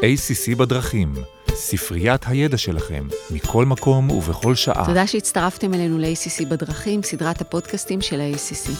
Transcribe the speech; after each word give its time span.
ACC 0.00 0.56
בדרכים, 0.56 1.14
ספריית 1.54 2.22
הידע 2.26 2.56
שלכם, 2.56 3.06
מכל 3.30 3.64
מקום 3.64 4.10
ובכל 4.10 4.54
שעה. 4.54 4.86
תודה 4.86 5.06
שהצטרפתם 5.06 5.74
אלינו 5.74 5.98
ל-ACC 5.98 6.46
בדרכים, 6.48 7.02
סדרת 7.02 7.40
הפודקאסטים 7.40 8.00
של 8.00 8.20
ה-ACC. 8.20 8.70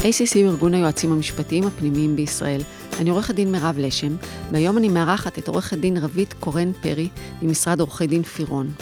ACC 0.00 0.34
הוא 0.34 0.48
ארגון 0.48 0.74
היועצים 0.74 1.12
המשפטיים 1.12 1.66
הפנימיים 1.66 2.16
בישראל. 2.16 2.60
אני 3.00 3.10
עורכת 3.10 3.34
דין 3.34 3.52
מירב 3.52 3.74
לשם, 3.78 4.16
והיום 4.50 4.78
אני 4.78 4.88
מארחת 4.88 5.38
את 5.38 5.48
עורכת 5.48 5.78
דין 5.78 5.96
רבית 5.96 6.32
קורן 6.32 6.72
פרי 6.72 7.08
ממשרד 7.42 7.80
עורכי 7.80 8.06
דין 8.06 8.22
פירון. 8.22 8.72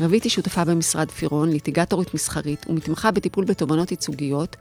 רבית 0.00 0.24
היא 0.24 0.30
שותפה 0.30 0.64
במשרד 0.64 1.10
פירון, 1.10 1.50
ליטיגטורית 1.50 2.14
מסחרית 2.14 2.66
ומתמחה 2.68 3.10
בטיפול 3.10 3.44
בתובענות 3.44 3.90
ייצוגיות, 3.90 4.56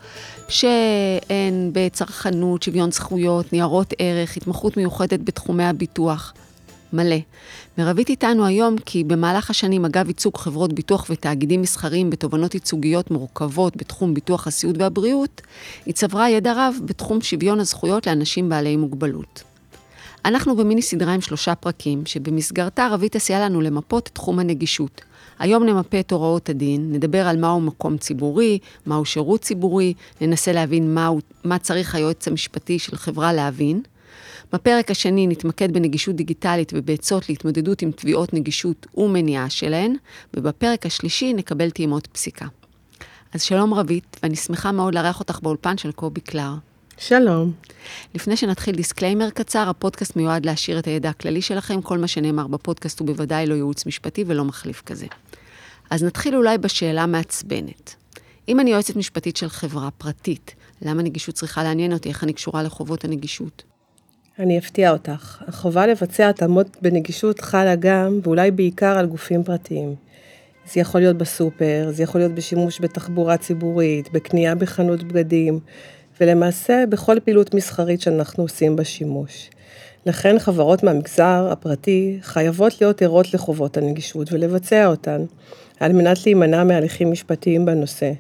שהן 0.48 1.70
בצרכנות, 1.72 2.64
שוויון 2.64 2.92
זכויות, 2.92 3.54
ניירות 3.54 3.94
ערך, 4.00 4.38
התמחות 4.38 4.78
מיוחדת 4.78 5.20
בתחומי 5.24 5.64
הביטוח. 5.64 6.34
מלא. 6.94 7.16
מרבית 7.78 8.10
איתנו 8.10 8.46
היום 8.46 8.76
כי 8.86 9.04
במהלך 9.04 9.50
השנים, 9.50 9.86
אגב 9.86 10.08
ייצוג 10.08 10.38
חברות 10.38 10.74
ביטוח 10.74 11.06
ותאגידים 11.10 11.62
מסחריים 11.62 12.10
בתובענות 12.10 12.54
ייצוגיות 12.54 13.12
מורכבות 13.12 13.78
בתחום 13.78 14.14
ביטוח 14.14 14.48
הסיעוד 14.48 14.82
והבריאות, 14.82 15.42
היא 15.86 15.94
צברה 15.94 16.30
ידע 16.30 16.54
רב 16.56 16.76
בתחום 16.86 17.22
שוויון 17.22 17.60
הזכויות 17.60 18.08
לאנשים 18.08 18.50
בעלי 18.50 18.76
מוגבלות. 18.76 19.44
אנחנו 20.26 20.56
במיני 20.56 20.82
סדרה 20.82 21.14
עם 21.14 21.22
שלושה 21.22 21.56
פרקים, 21.56 22.06
שבמסגרתה 22.06 22.88
רבית 22.92 23.16
תסייע 23.16 23.46
לנו 23.46 23.62
למפות 23.62 24.08
את 24.08 24.14
תחום 24.14 24.40
הנגישות. 24.40 25.02
היום 25.40 25.64
נמפה 25.64 26.00
את 26.00 26.12
הוראות 26.12 26.50
הדין, 26.50 26.92
נדבר 26.92 27.28
על 27.28 27.38
מהו 27.38 27.62
מקום 27.62 27.98
ציבורי, 27.98 28.60
מהו 28.86 29.06
שירות 29.06 29.42
ציבורי, 29.42 29.94
ננסה 30.22 30.52
להבין 30.52 30.94
מהו, 30.94 31.20
מה 31.44 31.58
צריך 31.60 31.96
היועץ 31.96 32.28
המשפטי 32.28 32.80
של 32.80 32.96
חברה 32.96 33.34
להבין. 33.34 33.82
בפרק 34.54 34.92
השני 34.92 35.28
נתמקד 35.28 35.74
בנגישות 35.74 36.16
דיגיטלית 36.16 36.72
ובעצות 36.76 37.30
להתמודדות 37.30 37.82
עם 37.82 37.92
תביעות 37.92 38.34
נגישות 38.34 38.88
ומניעה 38.96 39.50
שלהן, 39.50 39.96
ובפרק 40.34 40.86
השלישי 40.86 41.34
נקבל 41.34 41.70
טעימות 41.70 42.08
פסיקה. 42.08 42.46
אז 43.34 43.42
שלום 43.42 43.74
רבית, 43.74 44.18
ואני 44.24 44.36
שמחה 44.36 44.72
מאוד 44.72 44.96
לארח 44.96 45.20
אותך 45.20 45.40
באולפן 45.44 45.78
של 45.78 45.92
קובי 45.92 46.22
קלר. 46.22 46.54
שלום. 46.98 47.52
לפני 48.16 48.38
שנתחיל 48.38 48.76
disclaimer 48.76 49.30
קצר, 49.30 49.70
הפודקאסט 49.70 50.16
מיועד 50.16 50.46
להעשיר 50.46 50.80
את 50.80 50.88
הידע 50.88 51.10
הכללי 51.10 51.42
שלכם, 51.42 51.82
כל 51.82 51.98
מה 51.98 52.08
שנאמר 52.08 52.48
בפודקאסט 52.48 53.00
הוא 53.00 53.08
בוודאי 53.08 53.46
לא 53.46 53.54
ייעוץ 53.54 53.86
משפטי 53.86 54.24
ולא 54.28 54.46
מחליף 54.46 54.82
כזה. 54.82 55.06
אז 55.90 56.04
נתחיל 56.04 56.36
אולי 56.36 56.58
בשאלה 56.58 57.06
מעצבנת. 57.06 57.96
אם 58.50 58.60
אני 58.60 58.72
יועצת 58.72 58.96
משפטית 58.96 59.38
של 59.38 59.50
חברה 59.50 59.92
פרטית, 59.92 60.56
למה 60.82 61.04
נגישות 61.04 61.36
צריכה 61.36 61.64
לעניין 61.64 61.94
אותי? 61.94 62.10
איך 62.10 62.24
אני 62.24 62.34
קשורה 62.34 62.64
לחובות 62.64 63.06
הנגישות? 63.06 63.73
אני 64.40 64.58
אפתיע 64.58 64.92
אותך. 64.92 65.44
החובה 65.48 65.88
לבצע 65.88 66.30
התאמות 66.30 66.78
בנגישות 66.82 67.42
חלה 67.42 67.76
גם, 67.76 68.20
ואולי 68.24 68.52
בעיקר, 68.52 68.98
על 68.98 69.06
גופים 69.06 69.44
פרטיים. 69.44 69.96
זה 70.74 70.80
יכול 70.80 71.02
להיות 71.02 71.18
בסופר, 71.18 71.88
זה 71.90 72.04
יכול 72.04 72.22
להיות 72.22 72.32
בשימוש 72.32 72.82
בתחבורה 72.82 73.38
ציבורית, 73.38 74.12
בקנייה 74.12 74.56
בחנות 74.56 75.04
בגדים, 75.04 75.60
ולמעשה 76.22 76.84
בכל 76.90 77.18
פעילות 77.24 77.54
מסחרית 77.54 78.02
שאנחנו 78.02 78.44
עושים 78.44 78.76
בה 78.76 78.84
שימוש. 78.84 79.50
לכן 80.06 80.40
חברות 80.40 80.84
מהמגזר 80.84 81.48
הפרטי 81.52 82.18
חייבות 82.22 82.82
להיות 82.82 83.02
ערות 83.02 83.34
לחובות 83.34 83.78
הנגישות 83.78 84.34
ולבצע 84.34 84.88
אותן, 84.88 85.26
על 85.80 85.94
מנת 85.94 86.26
להימנע 86.26 86.64
מהליכים 86.64 87.12
משפטיים 87.12 87.66
בנושא. 87.66 88.12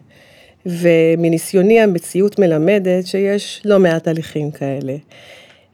ומניסיוני 0.65 1.81
המציאות 1.81 2.39
מלמדת 2.39 3.07
שיש 3.07 3.61
לא 3.65 3.79
מעט 3.79 4.07
הליכים 4.07 4.51
כאלה. 4.51 4.93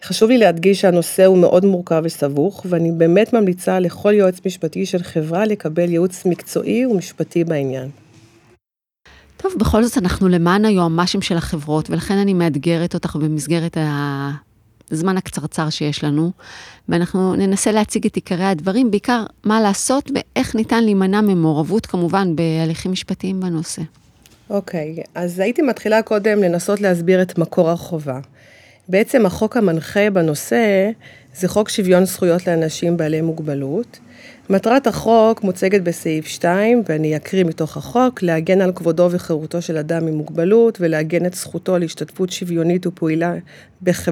חשוב 0.03 0.29
לי 0.29 0.37
להדגיש 0.37 0.81
שהנושא 0.81 1.25
הוא 1.25 1.37
מאוד 1.37 1.65
מורכב 1.65 2.01
וסבוך, 2.05 2.65
ואני 2.69 2.91
באמת 2.91 3.33
ממליצה 3.33 3.79
לכל 3.79 4.13
יועץ 4.13 4.45
משפטי 4.45 4.85
של 4.85 5.03
חברה 5.03 5.45
לקבל 5.45 5.89
ייעוץ 5.89 6.25
מקצועי 6.25 6.85
ומשפטי 6.85 7.43
בעניין. 7.43 7.89
טוב, 9.37 9.53
בכל 9.59 9.83
זאת 9.83 9.97
אנחנו 9.97 10.27
למען 10.29 10.65
היועמ"שים 10.65 11.21
של 11.21 11.37
החברות, 11.37 11.89
ולכן 11.89 12.17
אני 12.17 12.33
מאתגרת 12.33 12.93
אותך 12.93 13.15
במסגרת 13.15 13.77
הזמן 14.91 15.17
הקצרצר 15.17 15.69
שיש 15.69 16.03
לנו, 16.03 16.31
ואנחנו 16.89 17.35
ננסה 17.35 17.71
להציג 17.71 18.05
את 18.05 18.15
עיקרי 18.15 18.45
הדברים, 18.45 18.91
בעיקר 18.91 19.23
מה 19.43 19.61
לעשות 19.61 20.11
ואיך 20.15 20.55
ניתן 20.55 20.83
להימנע 20.83 21.21
ממעורבות 21.21 21.85
כמובן 21.85 22.35
בהליכים 22.35 22.91
משפטיים 22.91 23.39
בנושא. 23.39 23.81
אוקיי, 24.49 24.95
okay, 24.97 25.09
אז 25.15 25.39
הייתי 25.39 25.61
מתחילה 25.61 26.01
קודם 26.01 26.43
לנסות 26.43 26.81
להסביר 26.81 27.21
את 27.21 27.37
מקור 27.37 27.69
החובה. 27.69 28.19
בעצם 28.89 29.25
החוק 29.25 29.57
המנחה 29.57 30.09
בנושא 30.09 30.89
זה 31.35 31.47
חוק 31.47 31.69
שוויון 31.69 32.05
זכויות 32.05 32.47
לאנשים 32.47 32.97
בעלי 32.97 33.21
מוגבלות. 33.21 33.99
מטרת 34.49 34.87
החוק 34.87 35.43
מוצגת 35.43 35.81
בסעיף 35.81 36.27
2, 36.27 36.83
ואני 36.89 37.15
אקריא 37.15 37.43
מתוך 37.43 37.77
החוק, 37.77 38.21
להגן 38.21 38.61
על 38.61 38.71
כבודו 38.75 39.07
וחירותו 39.11 39.61
של 39.61 39.77
אדם 39.77 40.07
עם 40.07 40.13
מוגבלות 40.13 40.77
ולעגן 40.81 41.25
את 41.25 41.33
זכותו 41.33 41.77
להשתתפות 41.77 42.29
שוויונית 42.29 42.87
ופעילה 42.87 43.33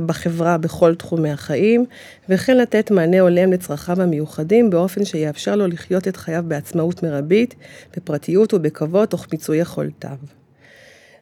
בחברה 0.05 0.57
בכל 0.57 0.95
תחומי 0.95 1.31
החיים, 1.31 1.85
וכן 2.29 2.57
לתת 2.57 2.91
מענה 2.91 3.19
הולם 3.19 3.53
לצרכיו 3.53 4.01
המיוחדים 4.01 4.69
באופן 4.69 5.05
שיאפשר 5.05 5.55
לו 5.55 5.67
לחיות 5.67 6.07
את 6.07 6.17
חייו 6.17 6.43
בעצמאות 6.47 7.03
מרבית, 7.03 7.55
בפרטיות 7.97 8.53
ובכבוד 8.53 9.07
תוך 9.07 9.27
מיצוי 9.31 9.57
יכולתיו. 9.57 10.36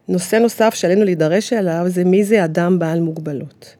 נושא 0.07 0.35
נוסף 0.35 0.73
שעלינו 0.73 1.03
להידרש 1.03 1.53
אליו 1.53 1.83
זה 1.87 2.03
מי 2.03 2.23
זה 2.23 2.45
אדם 2.45 2.79
בעל 2.79 2.99
מוגבלות. 2.99 3.75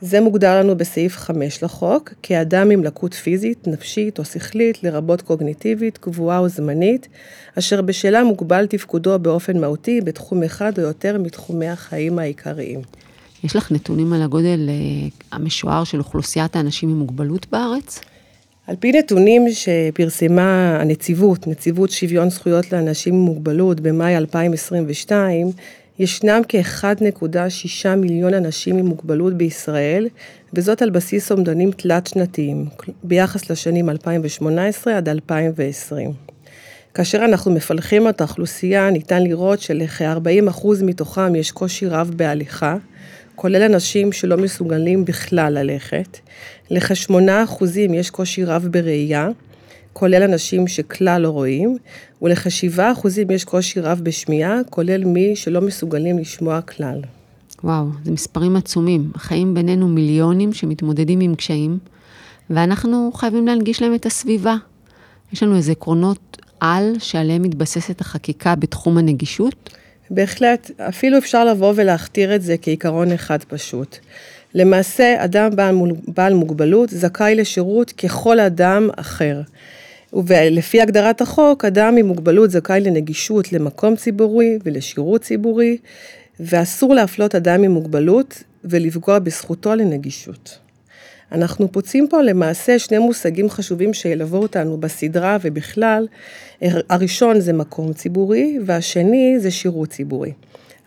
זה 0.00 0.20
מוגדר 0.20 0.60
לנו 0.60 0.76
בסעיף 0.76 1.16
5 1.16 1.62
לחוק, 1.62 2.12
כאדם 2.22 2.70
עם 2.70 2.84
לקות 2.84 3.14
פיזית, 3.14 3.68
נפשית 3.68 4.18
או 4.18 4.24
שכלית, 4.24 4.82
לרבות 4.82 5.22
קוגניטיבית, 5.22 5.98
קבועה 5.98 6.38
או 6.38 6.48
זמנית, 6.48 7.08
אשר 7.58 7.82
בשלה 7.82 8.24
מוגבל 8.24 8.66
תפקודו 8.66 9.18
באופן 9.18 9.60
מהותי 9.60 10.00
בתחום 10.00 10.42
אחד 10.42 10.78
או 10.78 10.82
יותר 10.82 11.18
מתחומי 11.18 11.68
החיים 11.68 12.18
העיקריים. 12.18 12.80
יש 13.44 13.56
לך 13.56 13.72
נתונים 13.72 14.12
על 14.12 14.22
הגודל 14.22 14.68
אה, 14.68 15.08
המשוער 15.32 15.84
של 15.84 15.98
אוכלוסיית 15.98 16.56
האנשים 16.56 16.88
עם 16.88 16.98
מוגבלות 16.98 17.46
בארץ? 17.50 18.00
על 18.66 18.76
פי 18.76 18.92
נתונים 18.92 19.44
שפרסמה 19.50 20.78
הנציבות, 20.80 21.46
נציבות 21.46 21.90
שוויון 21.90 22.30
זכויות 22.30 22.72
לאנשים 22.72 23.14
עם 23.14 23.20
מוגבלות 23.20 23.80
במאי 23.80 24.16
2022, 24.16 25.50
ישנם 25.98 26.40
כ-1.6 26.48 27.88
מיליון 27.96 28.34
אנשים 28.34 28.76
עם 28.76 28.86
מוגבלות 28.86 29.34
בישראל, 29.34 30.08
וזאת 30.54 30.82
על 30.82 30.90
בסיס 30.90 31.32
אומדנים 31.32 31.70
תלת-שנתיים, 31.70 32.64
ביחס 33.04 33.50
לשנים 33.50 33.90
2018 33.90 34.96
עד 34.96 35.08
2020. 35.08 36.12
כאשר 36.94 37.24
אנחנו 37.24 37.50
מפלחים 37.50 38.08
את 38.08 38.20
האוכלוסייה, 38.20 38.90
ניתן 38.90 39.22
לראות 39.22 39.60
שלכ-40% 39.60 40.66
מתוכם 40.82 41.34
יש 41.34 41.50
קושי 41.50 41.86
רב 41.86 42.10
בהליכה, 42.16 42.76
כולל 43.36 43.62
אנשים 43.62 44.12
שלא 44.12 44.36
מסוגלים 44.36 45.04
בכלל 45.04 45.58
ללכת. 45.58 46.18
לכ-8% 46.70 47.64
יש 47.94 48.10
קושי 48.10 48.44
רב 48.44 48.68
בראייה, 48.70 49.28
כולל 49.92 50.22
אנשים 50.22 50.68
שכלל 50.68 51.22
לא 51.22 51.28
רואים, 51.28 51.76
ולכ-7% 52.22 53.08
יש 53.30 53.44
קושי 53.44 53.80
רב 53.80 54.00
בשמיעה, 54.02 54.60
כולל 54.70 55.04
מי 55.04 55.36
שלא 55.36 55.60
מסוגלים 55.60 56.18
לשמוע 56.18 56.60
כלל. 56.60 57.00
וואו, 57.64 57.86
זה 58.04 58.12
מספרים 58.12 58.56
עצומים. 58.56 59.10
חיים 59.16 59.54
בינינו 59.54 59.88
מיליונים 59.88 60.52
שמתמודדים 60.52 61.20
עם 61.20 61.34
קשיים, 61.34 61.78
ואנחנו 62.50 63.10
חייבים 63.14 63.46
להנגיש 63.46 63.82
להם 63.82 63.94
את 63.94 64.06
הסביבה. 64.06 64.56
יש 65.32 65.42
לנו 65.42 65.56
איזה 65.56 65.72
עקרונות 65.72 66.42
על 66.60 66.92
שעליהם 66.98 67.42
מתבססת 67.42 68.00
החקיקה 68.00 68.54
בתחום 68.54 68.98
הנגישות? 68.98 69.70
בהחלט, 70.10 70.70
אפילו 70.88 71.18
אפשר 71.18 71.44
לבוא 71.44 71.72
ולהכתיר 71.76 72.34
את 72.34 72.42
זה 72.42 72.56
כעיקרון 72.62 73.12
אחד 73.12 73.44
פשוט. 73.44 73.98
למעשה, 74.54 75.14
אדם 75.24 75.50
בעל 76.08 76.34
מוגבלות 76.34 76.90
זכאי 76.90 77.34
לשירות 77.34 77.92
ככל 77.92 78.40
אדם 78.40 78.88
אחר. 78.96 79.40
ולפי 80.12 80.80
הגדרת 80.80 81.20
החוק, 81.20 81.64
אדם 81.64 81.96
עם 81.96 82.06
מוגבלות 82.06 82.50
זכאי 82.50 82.80
לנגישות 82.80 83.52
למקום 83.52 83.96
ציבורי 83.96 84.58
ולשירות 84.64 85.22
ציבורי, 85.22 85.76
ואסור 86.40 86.94
להפלות 86.94 87.34
אדם 87.34 87.62
עם 87.62 87.70
מוגבלות 87.70 88.42
ולפגוע 88.64 89.18
בזכותו 89.18 89.74
לנגישות. 89.74 90.58
אנחנו 91.36 91.72
פוצעים 91.72 92.08
פה 92.08 92.22
למעשה 92.22 92.78
שני 92.78 92.98
מושגים 92.98 93.50
חשובים 93.50 93.94
שילוו 93.94 94.38
אותנו 94.38 94.76
בסדרה 94.76 95.36
ובכלל. 95.42 96.06
הראשון 96.90 97.40
זה 97.40 97.52
מקום 97.52 97.92
ציבורי, 97.92 98.58
והשני 98.66 99.36
זה 99.38 99.50
שירות 99.50 99.88
ציבורי. 99.88 100.32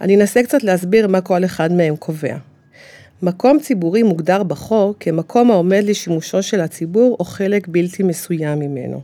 אני 0.02 0.16
אנסה 0.16 0.44
קצת 0.44 0.64
להסביר 0.64 1.08
מה 1.08 1.22
כל 1.22 1.46
אחד 1.46 1.72
מהם 1.72 1.96
קובע. 1.96 2.38
מקום 3.22 3.60
ציבורי 3.60 4.04
מוגדר 4.04 4.44
בחוק 4.44 4.98
כמקום 5.00 5.52
העומד 5.52 5.84
לשימושו 5.86 6.44
של 6.44 6.62
הציבור 6.62 7.16
או 7.20 7.26
חלק 7.26 7.68
בלתי 7.68 8.04
מסוים 8.04 8.60
ממנו. 8.60 9.02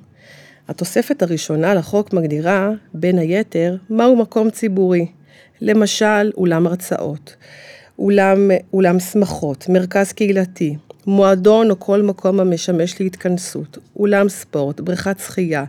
התוספת 0.68 1.22
הראשונה 1.22 1.74
לחוק 1.74 2.14
מגדירה, 2.14 2.72
בין 2.94 3.18
היתר, 3.18 3.76
מהו 3.90 4.16
מקום 4.16 4.50
ציבורי. 4.50 5.08
למשל, 5.62 6.32
אולם 6.38 6.68
הרצאות, 6.68 7.36
אולם, 8.00 9.00
שמחות, 9.00 9.70
מרכז 9.70 10.12
קהילתי, 10.12 10.76
מועדון 11.08 11.72
או 11.72 11.80
כל 11.80 12.02
מקום 12.02 12.40
המשמש 12.40 13.02
להתכנסות, 13.02 13.78
אולם 13.96 14.30
ספורט, 14.30 14.80
בריכת 14.80 15.20
שחייה, 15.20 15.64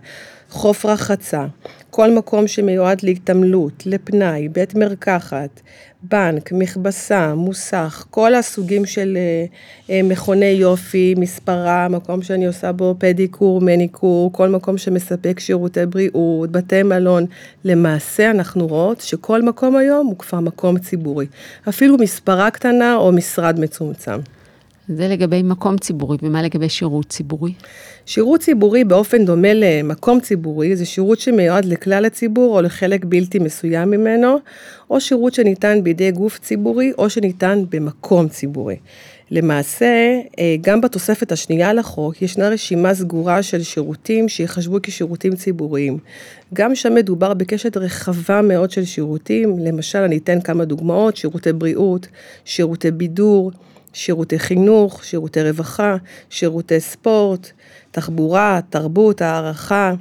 חוף 0.51 0.87
רחצה, 0.87 1.47
כל 1.91 2.11
מקום 2.11 2.47
שמיועד 2.47 3.03
להתעמלות, 3.03 3.83
לפנאי, 3.87 4.49
בית 4.49 4.75
מרקחת, 4.75 5.61
בנק, 6.03 6.53
מכבסה, 6.53 7.35
מוסך, 7.35 8.07
כל 8.11 8.35
הסוגים 8.35 8.87
של 8.87 9.19
uh, 9.19 9.87
uh, 9.87 9.91
מכוני 10.05 10.45
יופי, 10.45 11.15
מספרה, 11.19 11.89
מקום 11.89 12.23
שאני 12.23 12.47
עושה 12.47 12.73
בו 12.73 12.95
פדיקור, 12.99 13.61
מניקור, 13.61 14.33
כל 14.33 14.49
מקום 14.49 14.79
שמספק 14.79 15.41
שירותי 15.41 15.87
בריאות, 15.87 16.53
בתי 16.53 16.83
מלון. 16.83 17.27
למעשה 17.65 18.31
אנחנו 18.31 18.67
רואות 18.67 19.01
שכל 19.01 19.43
מקום 19.43 19.77
היום 19.77 20.07
הוא 20.07 20.19
כבר 20.19 20.41
מקום 20.41 20.79
ציבורי. 20.79 21.27
אפילו 21.69 21.97
מספרה 21.97 22.51
קטנה 22.51 22.97
או 22.97 23.13
משרד 23.13 23.61
מצומצם. 23.61 24.21
זה 24.89 25.09
לגבי 25.09 25.43
מקום 25.43 25.79
ציבורי, 25.79 26.17
ומה 26.23 26.43
לגבי 26.43 26.69
שירות 26.69 27.09
ציבורי? 27.09 27.53
שירות 28.07 28.41
ציבורי 28.41 28.85
באופן 28.85 29.25
דומה 29.25 29.49
למקום 29.55 30.21
ציבורי, 30.21 30.77
זה 30.77 30.87
שירות 30.87 31.21
שמיועד 31.21 31.65
לכלל 31.65 32.05
הציבור 32.05 32.57
או 32.57 32.63
לחלק 32.63 33.05
בלתי 33.05 33.39
מסוים 33.39 33.91
ממנו, 33.91 34.37
או 34.91 35.01
שירות 35.01 35.35
שניתן 35.35 35.83
בידי 35.83 36.11
גוף 36.11 36.39
ציבורי 36.39 36.93
או 36.99 37.11
שניתן 37.11 37.63
במקום 37.71 38.29
ציבורי. 38.29 38.77
למעשה, 39.31 40.21
אה, 40.39 40.57
גם 40.61 40.81
בתוספת 40.81 41.33
השנייה 41.33 41.73
לחוק 41.73 42.23
ישנה 42.23 42.49
רשימה 42.49 42.95
סגורה 42.95 43.43
של 43.43 43.63
שירותים 43.63 44.29
שיחשבו 44.29 44.79
כשירותים 44.83 45.35
ציבוריים. 45.35 45.99
גם 46.55 46.75
שם 46.75 46.95
מדובר 46.95 47.35
בקשת 47.35 47.77
רחבה 47.77 48.43
מאוד 48.43 48.71
של 48.71 48.85
שירותים, 48.85 49.59
למשל 49.59 49.99
אני 49.99 50.17
אתן 50.17 50.41
כמה 50.41 50.65
דוגמאות, 50.65 51.17
שירותי 51.17 51.53
בריאות, 51.53 52.07
שירותי 52.45 52.91
בידור, 52.91 53.51
שירותי 53.97 54.39
חינוך, 54.39 55.05
שירותי 55.05 55.43
רווחה, 55.43 55.97
שירותי 56.31 56.81
ספורט, 56.81 57.51
תחבורה, 57.91 58.61
תרבות, 58.71 59.23
הערכה. 59.23 59.95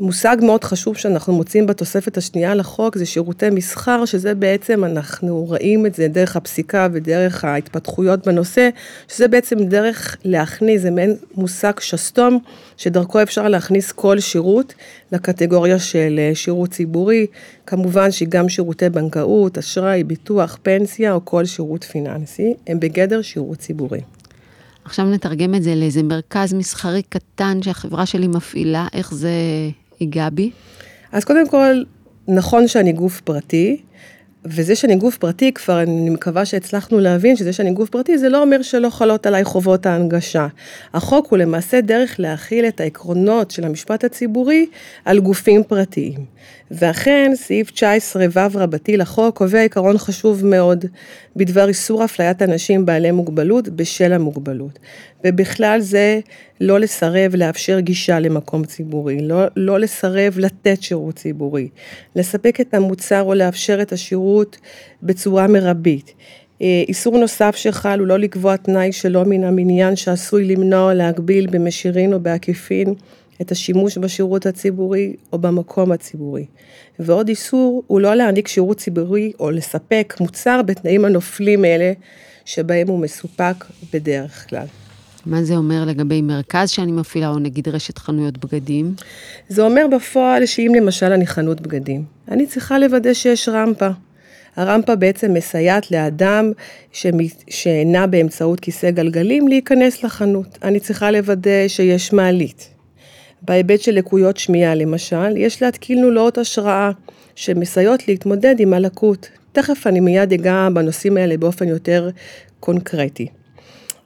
מושג 0.00 0.36
מאוד 0.42 0.64
חשוב 0.64 0.96
שאנחנו 0.96 1.32
מוצאים 1.32 1.66
בתוספת 1.66 2.16
השנייה 2.16 2.54
לחוק 2.54 2.98
זה 2.98 3.06
שירותי 3.06 3.50
מסחר, 3.50 4.04
שזה 4.04 4.34
בעצם, 4.34 4.84
אנחנו 4.84 5.44
רואים 5.44 5.86
את 5.86 5.94
זה 5.94 6.08
דרך 6.08 6.36
הפסיקה 6.36 6.88
ודרך 6.92 7.44
ההתפתחויות 7.44 8.26
בנושא, 8.26 8.68
שזה 9.08 9.28
בעצם 9.28 9.58
דרך 9.58 10.16
להכניס, 10.24 10.82
זה 10.82 10.90
מעין 10.90 11.16
מושג 11.34 11.72
שסתום, 11.80 12.38
שדרכו 12.76 13.22
אפשר 13.22 13.48
להכניס 13.48 13.92
כל 13.92 14.20
שירות 14.20 14.74
לקטגוריה 15.12 15.78
של 15.78 16.16
אה, 16.18 16.34
שירות 16.34 16.70
ציבורי, 16.70 17.26
כמובן 17.66 18.10
שגם 18.10 18.48
שירותי 18.48 18.88
בנקאות, 18.88 19.58
אשראי, 19.58 20.04
ביטוח, 20.04 20.58
פנסיה 20.62 21.12
או 21.12 21.24
כל 21.24 21.44
שירות 21.44 21.84
פיננסי, 21.84 22.54
הם 22.66 22.80
בגדר 22.80 23.22
שירות 23.22 23.58
ציבורי. 23.58 24.00
עכשיו 24.84 25.06
נתרגם 25.06 25.54
את 25.54 25.62
זה 25.62 25.74
לאיזה 25.74 26.02
מרכז 26.02 26.54
מסחרי 26.54 27.02
קטן 27.02 27.62
שהחברה 27.62 28.06
שלי 28.06 28.26
מפעילה, 28.26 28.86
איך 28.92 29.14
זה 29.14 29.30
ייגע 30.00 30.28
בי? 30.28 30.50
אז 31.12 31.24
קודם 31.24 31.48
כל, 31.48 31.82
נכון 32.28 32.68
שאני 32.68 32.92
גוף 32.92 33.20
פרטי, 33.20 33.80
וזה 34.44 34.74
שאני 34.74 34.96
גוף 34.96 35.16
פרטי, 35.18 35.52
כבר 35.52 35.82
אני 35.82 36.10
מקווה 36.10 36.44
שהצלחנו 36.44 37.00
להבין 37.00 37.36
שזה 37.36 37.52
שאני 37.52 37.72
גוף 37.72 37.90
פרטי, 37.90 38.18
זה 38.18 38.28
לא 38.28 38.42
אומר 38.42 38.62
שלא 38.62 38.90
חלות 38.90 39.26
עליי 39.26 39.44
חובות 39.44 39.86
ההנגשה. 39.86 40.46
החוק 40.94 41.26
הוא 41.30 41.38
למעשה 41.38 41.80
דרך 41.80 42.14
להכיל 42.18 42.64
את 42.64 42.80
העקרונות 42.80 43.50
של 43.50 43.64
המשפט 43.64 44.04
הציבורי 44.04 44.66
על 45.04 45.18
גופים 45.18 45.64
פרטיים. 45.64 46.24
ואכן, 46.70 47.32
סעיף 47.34 47.70
19ו 47.70 48.38
רבתי 48.54 48.96
לחוק 48.96 49.36
קובע 49.36 49.60
עיקרון 49.60 49.98
חשוב 49.98 50.46
מאוד 50.46 50.84
בדבר 51.36 51.68
איסור 51.68 52.04
אפליית 52.04 52.42
אנשים 52.42 52.86
בעלי 52.86 53.10
מוגבלות 53.10 53.68
בשל 53.68 54.12
המוגבלות. 54.12 54.78
ובכלל 55.24 55.80
זה 55.80 56.20
לא 56.60 56.80
לסרב 56.80 57.34
לאפשר 57.34 57.80
גישה 57.80 58.20
למקום 58.20 58.64
ציבורי, 58.64 59.20
לא, 59.22 59.44
לא 59.56 59.80
לסרב 59.80 60.38
לתת 60.38 60.82
שירות 60.82 61.16
ציבורי, 61.16 61.68
לספק 62.16 62.60
את 62.60 62.74
המוצר 62.74 63.22
או 63.22 63.34
לאפשר 63.34 63.82
את 63.82 63.92
השירות 63.92 64.58
בצורה 65.02 65.46
מרבית. 65.46 66.14
אה, 66.62 66.82
איסור 66.88 67.18
נוסף 67.18 67.56
שחל 67.56 67.98
הוא 67.98 68.06
לא 68.06 68.18
לקבוע 68.18 68.56
תנאי 68.56 68.92
שלא 68.92 69.24
מן 69.24 69.44
המניין 69.44 69.96
שעשוי 69.96 70.44
למנוע 70.44 70.90
או 70.90 70.96
להגביל 70.96 71.46
במישרין 71.46 72.12
או 72.12 72.20
בעקיפין 72.20 72.94
את 73.40 73.52
השימוש 73.52 73.98
בשירות 73.98 74.46
הציבורי 74.46 75.14
או 75.32 75.38
במקום 75.38 75.92
הציבורי. 75.92 76.46
ועוד 76.98 77.28
איסור 77.28 77.82
הוא 77.86 78.00
לא 78.00 78.14
להעניק 78.14 78.48
שירות 78.48 78.76
ציבורי 78.76 79.32
או 79.40 79.50
לספק 79.50 80.16
מוצר 80.20 80.62
בתנאים 80.62 81.04
הנופלים 81.04 81.64
אלה 81.64 81.92
שבהם 82.44 82.88
הוא 82.88 82.98
מסופק 82.98 83.64
בדרך 83.92 84.48
כלל. 84.48 84.66
מה 85.26 85.42
זה 85.42 85.56
אומר 85.56 85.84
לגבי 85.84 86.22
מרכז 86.22 86.70
שאני 86.70 86.92
מפעילה, 86.92 87.28
או 87.28 87.38
נגיד 87.38 87.68
רשת 87.68 87.98
חנויות 87.98 88.38
בגדים? 88.38 88.94
זה 89.48 89.62
אומר 89.62 89.86
בפועל 89.96 90.46
שאם 90.46 90.72
למשל 90.76 91.12
אני 91.12 91.26
חנות 91.26 91.60
בגדים, 91.60 92.04
אני 92.28 92.46
צריכה 92.46 92.78
לוודא 92.78 93.14
שיש 93.14 93.48
רמפה. 93.48 93.88
הרמפה 94.56 94.96
בעצם 94.96 95.34
מסייעת 95.34 95.90
לאדם 95.90 96.52
שנע 97.48 98.06
באמצעות 98.06 98.60
כיסא 98.60 98.90
גלגלים 98.90 99.48
להיכנס 99.48 100.04
לחנות. 100.04 100.58
אני 100.62 100.80
צריכה 100.80 101.10
לוודא 101.10 101.68
שיש 101.68 102.12
מעלית. 102.12 102.79
בהיבט 103.42 103.80
של 103.80 103.92
לקויות 103.92 104.36
שמיעה 104.36 104.74
למשל, 104.74 105.36
יש 105.36 105.62
להתקין 105.62 106.02
לולאות 106.02 106.38
השראה 106.38 106.90
שמסייעות 107.34 108.08
להתמודד 108.08 108.54
עם 108.58 108.72
הלקות. 108.72 109.28
תכף 109.52 109.86
אני 109.86 110.00
מיד 110.00 110.32
אגע 110.32 110.68
בנושאים 110.74 111.16
האלה 111.16 111.36
באופן 111.36 111.68
יותר 111.68 112.10
קונקרטי. 112.60 113.26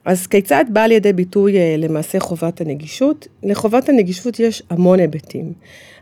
אז 0.05 0.27
כיצד 0.27 0.65
באה 0.69 0.87
לידי 0.87 1.13
ביטוי 1.13 1.57
אה, 1.57 1.75
למעשה 1.77 2.19
חובת 2.19 2.61
הנגישות? 2.61 3.27
לחובת 3.43 3.89
הנגישות 3.89 4.39
יש 4.39 4.63
המון 4.69 4.99
היבטים, 4.99 5.53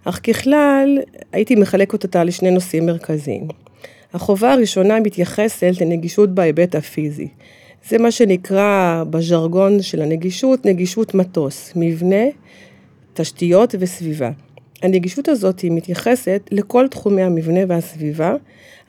אך 0.05 0.19
ככלל 0.23 0.99
הייתי 1.31 1.55
מחלקת 1.55 2.03
אותה 2.03 2.23
לשני 2.23 2.51
נושאים 2.51 2.85
מרכזיים. 2.85 3.47
החובה 4.13 4.53
הראשונה 4.53 4.99
מתייחסת 4.99 5.73
לנגישות 5.81 6.35
בהיבט 6.35 6.75
הפיזי. 6.75 7.27
זה 7.89 7.97
מה 7.97 8.11
שנקרא 8.11 9.03
בז'רגון 9.09 9.81
של 9.81 10.01
הנגישות, 10.01 10.65
נגישות 10.65 11.15
מטוס, 11.15 11.73
מבנה, 11.75 12.25
תשתיות 13.13 13.75
וסביבה. 13.79 14.31
הנגישות 14.83 15.27
הזאת 15.27 15.59
היא 15.59 15.71
מתייחסת 15.71 16.49
לכל 16.51 16.87
תחומי 16.87 17.21
המבנה 17.21 17.59
והסביבה 17.67 18.35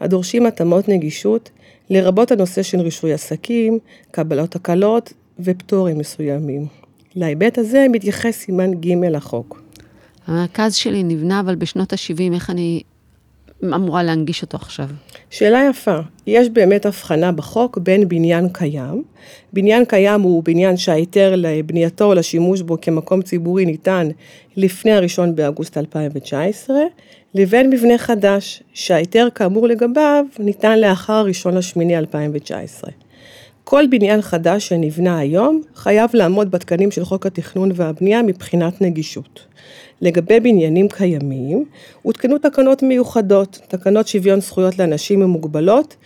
הדורשים 0.00 0.46
התאמות 0.46 0.88
נגישות, 0.88 1.50
לרבות 1.90 2.32
הנושא 2.32 2.62
של 2.62 2.80
רישוי 2.80 3.12
עסקים, 3.12 3.78
קבלות 4.10 4.56
הקלות 4.56 5.12
ופטורים 5.40 5.98
מסוימים. 5.98 6.66
להיבט 7.14 7.58
הזה 7.58 7.86
מתייחס 7.92 8.36
סימן 8.36 8.74
ג' 8.74 9.04
לחוק. 9.04 9.62
המרכז 10.26 10.74
שלי 10.74 11.02
נבנה 11.02 11.40
אבל 11.40 11.54
בשנות 11.54 11.92
ה-70, 11.92 12.34
איך 12.34 12.50
אני 12.50 12.82
אמורה 13.74 14.02
להנגיש 14.02 14.42
אותו 14.42 14.56
עכשיו? 14.56 14.88
שאלה 15.30 15.66
יפה. 15.70 15.98
יש 16.26 16.48
באמת 16.48 16.86
הבחנה 16.86 17.32
בחוק 17.32 17.78
בין 17.78 18.08
בניין 18.08 18.48
קיים. 18.52 19.02
בניין 19.52 19.84
קיים 19.84 20.20
הוא 20.20 20.42
בניין 20.44 20.76
שההיתר 20.76 21.34
לבנייתו 21.36 22.04
או 22.04 22.14
לשימוש 22.14 22.60
בו 22.60 22.80
כמקום 22.80 23.22
ציבורי 23.22 23.66
ניתן 23.66 24.08
לפני 24.56 24.92
הראשון 24.92 25.36
באוגוסט 25.36 25.78
2019, 25.78 26.76
לבין 27.34 27.70
מבנה 27.70 27.98
חדש, 27.98 28.62
שההיתר 28.74 29.28
כאמור 29.34 29.68
לגביו 29.68 30.24
ניתן 30.38 30.78
לאחר 30.78 31.12
הראשון 31.12 31.56
לשמיני 31.56 31.98
2019. 31.98 32.90
כל 33.64 33.84
בניין 33.90 34.22
חדש 34.22 34.68
שנבנה 34.68 35.18
היום 35.18 35.60
חייב 35.74 36.10
לעמוד 36.14 36.50
בתקנים 36.50 36.90
של 36.90 37.04
חוק 37.04 37.26
התכנון 37.26 37.70
והבנייה 37.74 38.22
מבחינת 38.22 38.80
נגישות. 38.80 39.46
לגבי 40.00 40.40
בניינים 40.40 40.88
קיימים, 40.88 41.64
הותקנו 42.02 42.38
תקנות 42.38 42.82
מיוחדות, 42.82 43.60
תקנות 43.68 44.08
שוויון 44.08 44.40
זכויות 44.40 44.78
לאנשים 44.78 45.22
עם 45.22 45.30
מוגבלות, 45.30 45.96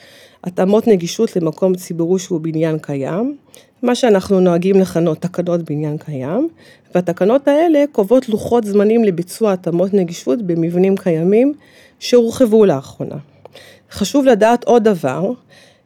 התאמות 0.45 0.87
נגישות 0.87 1.37
למקום 1.37 1.75
ציבורי 1.75 2.18
שהוא 2.18 2.40
בניין 2.40 2.78
קיים, 2.78 3.37
מה 3.83 3.95
שאנחנו 3.95 4.40
נוהגים 4.40 4.80
לכנות 4.80 5.18
תקנות 5.18 5.71
בניין 5.71 5.99
קיים, 5.99 6.49
והתקנות 6.95 7.49
האלה 7.49 7.85
קובעות 7.92 8.28
לוחות 8.28 8.64
זמנים 8.64 9.04
לביצוע 9.04 9.52
התאמות 9.52 9.95
נגישות 9.95 10.42
במבנים 10.42 10.97
קיימים 10.97 11.54
שהורחבו 11.99 12.64
לאחרונה. 12.64 13.16
חשוב 13.90 14.25
לדעת 14.25 14.64
עוד 14.64 14.85
דבר, 14.85 15.33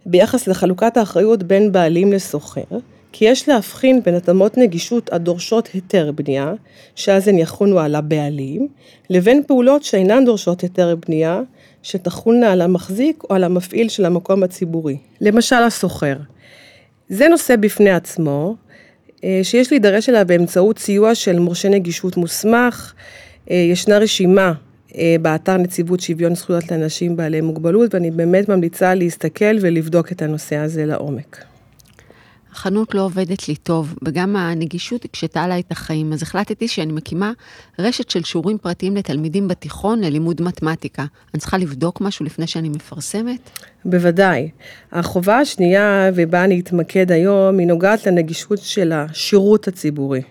ביחס 0.06 0.48
לחלוקת 0.48 0.96
האחריות 0.96 1.42
בין 1.42 1.72
בעלים 1.72 2.12
לשוכר, 2.12 2.78
כי 3.12 3.24
יש 3.24 3.48
להבחין 3.48 4.02
בין 4.02 4.14
התאמות 4.14 4.58
נגישות 4.58 5.12
הדורשות 5.12 5.68
היתר 5.72 6.12
בנייה, 6.12 6.52
שאז 6.94 7.28
הן 7.28 7.38
יחונו 7.38 7.78
על 7.80 7.94
הבעלים, 7.94 8.68
לבין 9.10 9.42
פעולות 9.46 9.82
שאינן 9.82 10.24
דורשות 10.24 10.60
היתר 10.60 10.96
בנייה, 11.06 11.40
שתחולנה 11.82 12.52
על 12.52 12.60
המחזיק 12.60 13.24
או 13.30 13.34
על 13.34 13.44
המפעיל 13.44 13.88
של 13.88 14.04
המקום 14.04 14.42
הציבורי. 14.42 14.96
למשל 15.20 15.56
השוכר. 15.56 16.16
זה 17.08 17.28
נושא 17.28 17.56
בפני 17.56 17.90
עצמו, 17.90 18.56
אה, 19.24 19.40
שיש 19.42 19.72
להידרש 19.72 20.08
אליו 20.08 20.22
באמצעות 20.26 20.78
סיוע 20.78 21.14
של 21.14 21.38
מורשה 21.38 21.68
נגישות 21.68 22.16
מוסמך. 22.16 22.92
אה, 23.50 23.56
ישנה 23.56 23.98
רשימה 23.98 24.52
אה, 24.98 25.16
באתר 25.22 25.56
נציבות 25.56 26.00
שוויון 26.00 26.34
זכויות 26.34 26.70
לאנשים 26.70 27.16
בעלי 27.16 27.40
מוגבלות, 27.40 27.94
ואני 27.94 28.10
באמת 28.10 28.48
ממליצה 28.48 28.94
להסתכל 28.94 29.56
ולבדוק 29.60 30.12
את 30.12 30.22
הנושא 30.22 30.56
הזה 30.56 30.86
לעומק. 30.86 31.51
החנות 32.52 32.94
לא 32.94 33.02
עובדת 33.02 33.48
לי 33.48 33.56
טוב, 33.56 33.94
וגם 34.04 34.36
הנגישות 34.36 35.04
הקשתה 35.04 35.42
עליי 35.42 35.60
את 35.60 35.72
החיים, 35.72 36.12
אז 36.12 36.22
החלטתי 36.22 36.68
שאני 36.68 36.92
מקימה 36.92 37.32
רשת 37.78 38.10
של 38.10 38.24
שיעורים 38.24 38.58
פרטיים 38.58 38.96
לתלמידים 38.96 39.48
בתיכון 39.48 40.00
ללימוד 40.00 40.42
מתמטיקה. 40.42 41.04
אני 41.34 41.40
צריכה 41.40 41.58
לבדוק 41.58 42.00
משהו 42.00 42.24
לפני 42.24 42.46
שאני 42.46 42.68
מפרסמת? 42.68 43.50
בוודאי. 43.84 44.50
החובה 44.92 45.38
השנייה, 45.38 46.10
ובה 46.14 46.44
אני 46.44 46.60
אתמקד 46.60 47.12
היום, 47.12 47.58
היא 47.58 47.66
נוגעת 47.66 48.06
לנגישות 48.06 48.58
של 48.58 48.92
השירות 48.92 49.68
הציבורי. 49.68 50.22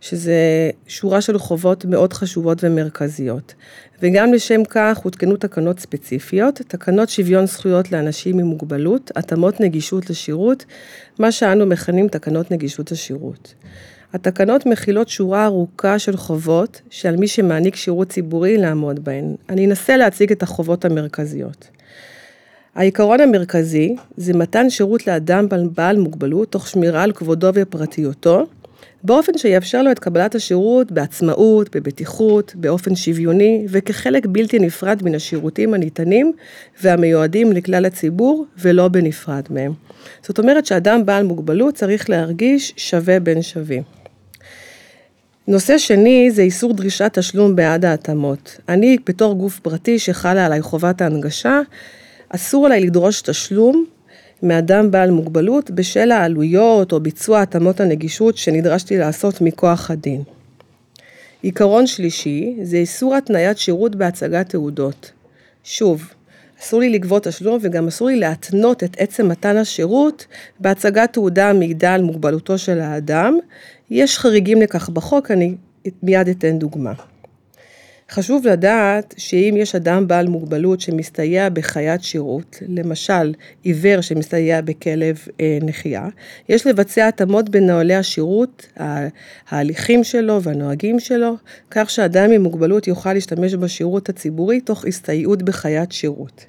שזה 0.00 0.70
שורה 0.86 1.20
של 1.20 1.38
חובות 1.38 1.84
מאוד 1.84 2.12
חשובות 2.12 2.64
ומרכזיות. 2.64 3.54
וגם 4.02 4.32
לשם 4.32 4.64
כך 4.64 4.98
הותקנו 4.98 5.36
תקנות 5.36 5.80
ספציפיות, 5.80 6.54
תקנות 6.54 7.08
שוויון 7.08 7.46
זכויות 7.46 7.92
לאנשים 7.92 8.38
עם 8.38 8.46
מוגבלות, 8.46 9.10
התאמות 9.16 9.60
נגישות 9.60 10.10
לשירות, 10.10 10.64
מה 11.18 11.32
שאנו 11.32 11.66
מכנים 11.66 12.08
תקנות 12.08 12.50
נגישות 12.50 12.92
השירות. 12.92 13.54
התקנות 14.12 14.66
מכילות 14.66 15.08
שורה 15.08 15.44
ארוכה 15.44 15.98
של 15.98 16.16
חובות 16.16 16.80
שעל 16.90 17.16
מי 17.16 17.28
שמעניק 17.28 17.76
שירות 17.76 18.08
ציבורי 18.08 18.58
לעמוד 18.58 19.04
בהן. 19.04 19.34
אני 19.48 19.66
אנסה 19.66 19.96
להציג 19.96 20.32
את 20.32 20.42
החובות 20.42 20.84
המרכזיות. 20.84 21.68
העיקרון 22.74 23.20
המרכזי 23.20 23.96
זה 24.16 24.32
מתן 24.32 24.70
שירות 24.70 25.06
לאדם 25.06 25.46
בעל 25.74 25.96
מוגבלות 25.96 26.52
תוך 26.52 26.68
שמירה 26.68 27.02
על 27.02 27.12
כבודו 27.12 27.50
ופרטיותו, 27.54 28.46
באופן 29.06 29.38
שיאפשר 29.38 29.82
לו 29.82 29.90
את 29.90 29.98
קבלת 29.98 30.34
השירות 30.34 30.92
בעצמאות, 30.92 31.76
בבטיחות, 31.76 32.52
באופן 32.56 32.96
שוויוני 32.96 33.66
וכחלק 33.68 34.26
בלתי 34.26 34.58
נפרד 34.58 35.02
מן 35.04 35.14
השירותים 35.14 35.74
הניתנים 35.74 36.32
והמיועדים 36.82 37.52
לכלל 37.52 37.84
הציבור 37.86 38.46
ולא 38.58 38.88
בנפרד 38.88 39.42
מהם. 39.50 39.72
זאת 40.22 40.38
אומרת 40.38 40.66
שאדם 40.66 41.06
בעל 41.06 41.24
מוגבלות 41.24 41.74
צריך 41.74 42.10
להרגיש 42.10 42.72
שווה 42.76 43.20
בין 43.20 43.42
שווים. 43.42 43.82
נושא 45.48 45.78
שני 45.78 46.30
זה 46.30 46.42
איסור 46.42 46.72
דרישת 46.72 47.18
תשלום 47.18 47.56
בעד 47.56 47.84
ההתאמות. 47.84 48.56
אני 48.68 48.96
בתור 49.06 49.34
גוף 49.34 49.58
פרטי 49.58 49.98
שחלה 49.98 50.46
עליי 50.46 50.62
חובת 50.62 51.00
ההנגשה, 51.00 51.60
אסור 52.28 52.66
עליי 52.66 52.80
לדרוש 52.80 53.22
תשלום 53.22 53.84
מאדם 54.42 54.90
בעל 54.90 55.10
מוגבלות 55.10 55.70
בשל 55.70 56.10
העלויות 56.10 56.92
או 56.92 57.00
ביצוע 57.00 57.42
התאמות 57.42 57.80
הנגישות 57.80 58.36
שנדרשתי 58.36 58.98
לעשות 58.98 59.40
מכוח 59.40 59.90
הדין. 59.90 60.22
עיקרון 61.42 61.86
שלישי 61.86 62.56
זה 62.62 62.76
איסור 62.76 63.14
התניית 63.14 63.58
שירות 63.58 63.96
בהצגת 63.96 64.48
תעודות. 64.48 65.12
שוב, 65.64 66.10
אסור 66.60 66.80
לי 66.80 66.90
לגבות 66.90 67.24
תשלום 67.24 67.58
וגם 67.62 67.86
אסור 67.86 68.08
לי 68.08 68.16
להתנות 68.16 68.84
את 68.84 68.96
עצם 68.98 69.28
מתן 69.28 69.56
השירות 69.56 70.26
בהצגת 70.60 71.12
תעודה 71.12 71.50
המעידה 71.50 71.94
על 71.94 72.02
מוגבלותו 72.02 72.58
של 72.58 72.80
האדם. 72.80 73.38
יש 73.90 74.18
חריגים 74.18 74.62
לכך 74.62 74.88
בחוק, 74.88 75.30
אני 75.30 75.54
מיד 76.02 76.28
אתן 76.28 76.58
דוגמה. 76.58 76.92
חשוב 78.10 78.46
לדעת 78.46 79.14
שאם 79.16 79.54
יש 79.56 79.74
אדם 79.74 80.08
בעל 80.08 80.28
מוגבלות 80.28 80.80
שמסתייע 80.80 81.48
בחיית 81.48 82.02
שירות, 82.02 82.56
למשל 82.68 83.34
עיוור 83.62 84.00
שמסתייע 84.00 84.60
בכלב 84.60 85.18
אה, 85.40 85.58
נחייה, 85.62 86.08
יש 86.48 86.66
לבצע 86.66 87.08
התאמות 87.08 87.48
בנוהלי 87.48 87.94
השירות, 87.94 88.66
ההליכים 89.48 90.04
שלו 90.04 90.42
והנוהגים 90.42 91.00
שלו, 91.00 91.36
כך 91.70 91.90
שאדם 91.90 92.30
עם 92.30 92.42
מוגבלות 92.42 92.86
יוכל 92.86 93.12
להשתמש 93.12 93.54
בשירות 93.54 94.08
הציבורי 94.08 94.60
תוך 94.60 94.84
הסתייעות 94.84 95.42
בחיית 95.42 95.92
שירות. 95.92 96.44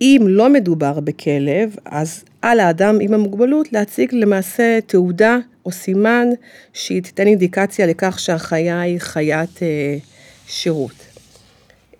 אם 0.00 0.24
לא 0.26 0.50
מדובר 0.50 1.00
בכלב, 1.00 1.76
אז 1.84 2.24
על 2.42 2.60
האדם 2.60 2.98
עם 3.00 3.14
המוגבלות 3.14 3.72
להציג 3.72 4.14
למעשה 4.14 4.78
תעודה 4.86 5.38
או 5.66 5.72
סימן 5.72 6.28
שהיא 6.72 7.02
תיתן 7.02 7.26
אינדיקציה 7.26 7.86
לכך 7.86 8.18
שהחיה 8.18 8.80
היא 8.80 8.98
חיית 8.98 9.62
אה, 9.62 9.96
שירות. 10.48 11.08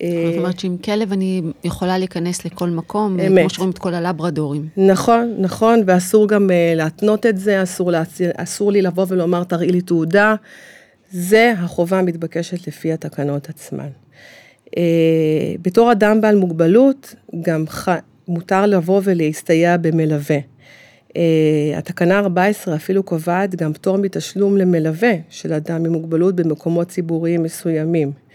זאת 0.02 0.36
אומרת 0.38 0.60
שעם 0.60 0.76
כלב 0.76 1.12
אני 1.12 1.42
יכולה 1.64 1.98
להיכנס 1.98 2.44
לכל 2.44 2.68
מקום, 2.70 3.20
אמת. 3.20 3.40
כמו 3.40 3.50
שרואים 3.50 3.70
את 3.70 3.78
כל 3.78 3.94
הלברדורים. 3.94 4.68
נכון, 4.76 5.34
נכון, 5.38 5.82
ואסור 5.86 6.28
גם 6.28 6.50
uh, 6.50 6.76
להתנות 6.76 7.26
את 7.26 7.38
זה, 7.38 7.62
אסור, 7.62 7.90
להציר, 7.90 8.30
אסור 8.36 8.72
לי 8.72 8.82
לבוא 8.82 9.06
ולומר 9.08 9.44
תראי 9.44 9.72
לי 9.72 9.80
תעודה, 9.80 10.34
זה 11.10 11.54
החובה 11.58 11.98
המתבקשת 11.98 12.68
לפי 12.68 12.92
התקנות 12.92 13.48
עצמן. 13.48 13.88
Uh, 14.66 14.70
בתור 15.62 15.92
אדם 15.92 16.20
בעל 16.20 16.36
מוגבלות, 16.36 17.14
גם 17.42 17.64
ח... 17.68 17.88
מותר 18.28 18.66
לבוא 18.66 19.00
ולהסתייע 19.04 19.76
במלווה. 19.76 20.38
Uh, 21.08 21.12
התקנה 21.76 22.18
14 22.18 22.74
אפילו 22.74 23.02
קובעת 23.02 23.54
גם 23.54 23.72
פטור 23.72 23.96
מתשלום 23.96 24.56
למלווה 24.56 25.12
של 25.30 25.52
אדם 25.52 25.84
עם 25.84 25.92
מוגבלות 25.92 26.36
במקומות 26.36 26.88
ציבוריים 26.88 27.42
מסוימים. 27.42 28.27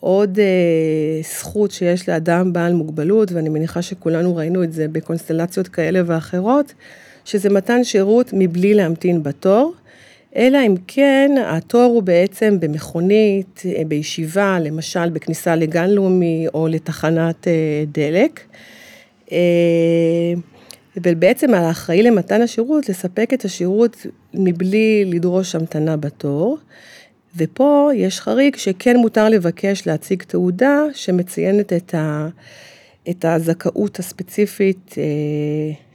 עוד 0.00 0.38
אה, 0.38 1.22
זכות 1.38 1.70
שיש 1.70 2.08
לאדם 2.08 2.52
בעל 2.52 2.72
מוגבלות, 2.72 3.32
ואני 3.32 3.48
מניחה 3.48 3.82
שכולנו 3.82 4.36
ראינו 4.36 4.64
את 4.64 4.72
זה 4.72 4.88
בקונסטלציות 4.88 5.68
כאלה 5.68 6.00
ואחרות, 6.06 6.74
שזה 7.24 7.50
מתן 7.50 7.84
שירות 7.84 8.30
מבלי 8.32 8.74
להמתין 8.74 9.22
בתור, 9.22 9.74
אלא 10.36 10.58
אם 10.66 10.74
כן 10.86 11.30
התור 11.46 11.82
הוא 11.82 12.02
בעצם 12.02 12.60
במכונית, 12.60 13.62
אה, 13.66 13.82
בישיבה, 13.88 14.58
למשל 14.60 15.10
בכניסה 15.10 15.56
לגן 15.56 15.90
לאומי 15.90 16.46
או 16.54 16.68
לתחנת 16.68 17.48
אה, 17.48 17.84
דלק. 17.92 18.40
אה, 19.32 19.38
ובעצם 20.96 21.54
האחראי 21.54 22.02
למתן 22.02 22.42
השירות, 22.42 22.88
לספק 22.88 23.30
את 23.34 23.44
השירות 23.44 24.06
מבלי 24.34 25.04
לדרוש 25.04 25.54
המתנה 25.54 25.96
בתור. 25.96 26.58
ופה 27.36 27.90
יש 27.94 28.20
חריג 28.20 28.56
שכן 28.56 28.96
מותר 28.96 29.28
לבקש 29.28 29.86
להציג 29.86 30.22
תעודה 30.22 30.82
שמציינת 30.94 31.72
את, 31.72 31.94
ה, 31.94 32.28
את 33.10 33.24
הזכאות 33.24 33.98
הספציפית 33.98 34.94
אה, 34.98 35.02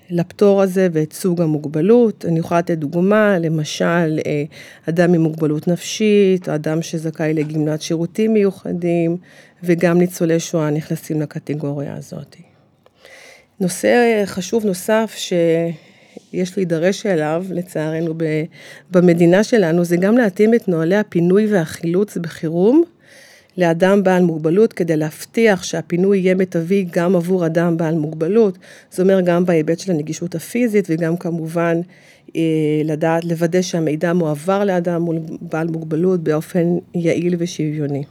לפטור 0.09 0.61
הזה 0.61 0.87
ואת 0.93 1.13
סוג 1.13 1.41
המוגבלות. 1.41 2.25
אני 2.25 2.39
יכולה 2.39 2.59
לתת 2.59 2.77
דוגמה, 2.77 3.39
למשל, 3.39 4.19
אה, 4.25 4.43
אדם 4.89 5.13
עם 5.13 5.21
מוגבלות 5.21 5.67
נפשית, 5.67 6.49
אדם 6.49 6.81
שזכאי 6.81 7.33
לגמלת 7.33 7.81
שירותים 7.81 8.33
מיוחדים, 8.33 9.17
וגם 9.63 9.97
ניצולי 9.97 10.39
שואה 10.39 10.69
נכנסים 10.69 11.21
לקטגוריה 11.21 11.95
הזאת. 11.95 12.35
נושא 13.59 14.23
חשוב 14.25 14.65
נוסף 14.65 15.13
ש... 15.17 15.33
יש 16.33 16.57
להידרש 16.57 17.05
אליו, 17.05 17.45
לצערנו, 17.49 18.13
במדינה 18.91 19.43
שלנו, 19.43 19.83
זה 19.83 19.97
גם 19.97 20.17
להתאים 20.17 20.53
את 20.53 20.67
נוהלי 20.67 20.95
הפינוי 20.95 21.53
והחילוץ 21.53 22.17
בחירום 22.17 22.83
לאדם 23.57 24.03
בעל 24.03 24.23
מוגבלות, 24.23 24.73
כדי 24.73 24.97
להבטיח 24.97 25.63
שהפינוי 25.63 26.17
יהיה 26.17 26.35
מיטבי 26.35 26.85
גם 26.91 27.15
עבור 27.15 27.45
אדם 27.45 27.77
בעל 27.77 27.95
מוגבלות. 27.95 28.57
זאת 28.89 28.99
אומרת, 28.99 29.25
גם 29.25 29.45
בהיבט 29.45 29.79
של 29.79 29.91
הנגישות 29.91 30.35
הפיזית, 30.35 30.85
וגם 30.89 31.17
כמובן 31.17 31.81
אה, 32.35 32.41
לדעת, 32.83 33.25
לוודא 33.25 33.61
שהמידע 33.61 34.13
מועבר 34.13 34.63
לאדם 34.63 35.05
בעל 35.41 35.67
מוגבלות 35.67 36.23
באופן 36.23 36.77
יעיל 36.95 37.35
ושוויוני. 37.37 38.03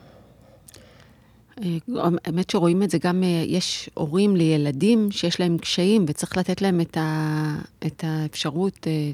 אה, 1.62 1.78
האמת 2.25 2.50
שרואים 2.50 2.82
את 2.82 2.90
זה 2.90 2.99
גם, 2.99 3.23
אה, 3.23 3.44
יש 3.46 3.90
הורים 3.94 4.37
לילדים 4.37 5.11
שיש 5.11 5.40
להם 5.40 5.58
קשיים 5.58 6.04
וצריך 6.08 6.37
לתת 6.37 6.62
להם 6.62 6.80
את, 6.80 6.96
ה, 6.96 7.58
את 7.87 8.04
האפשרות 8.06 8.87
אה, 8.87 9.11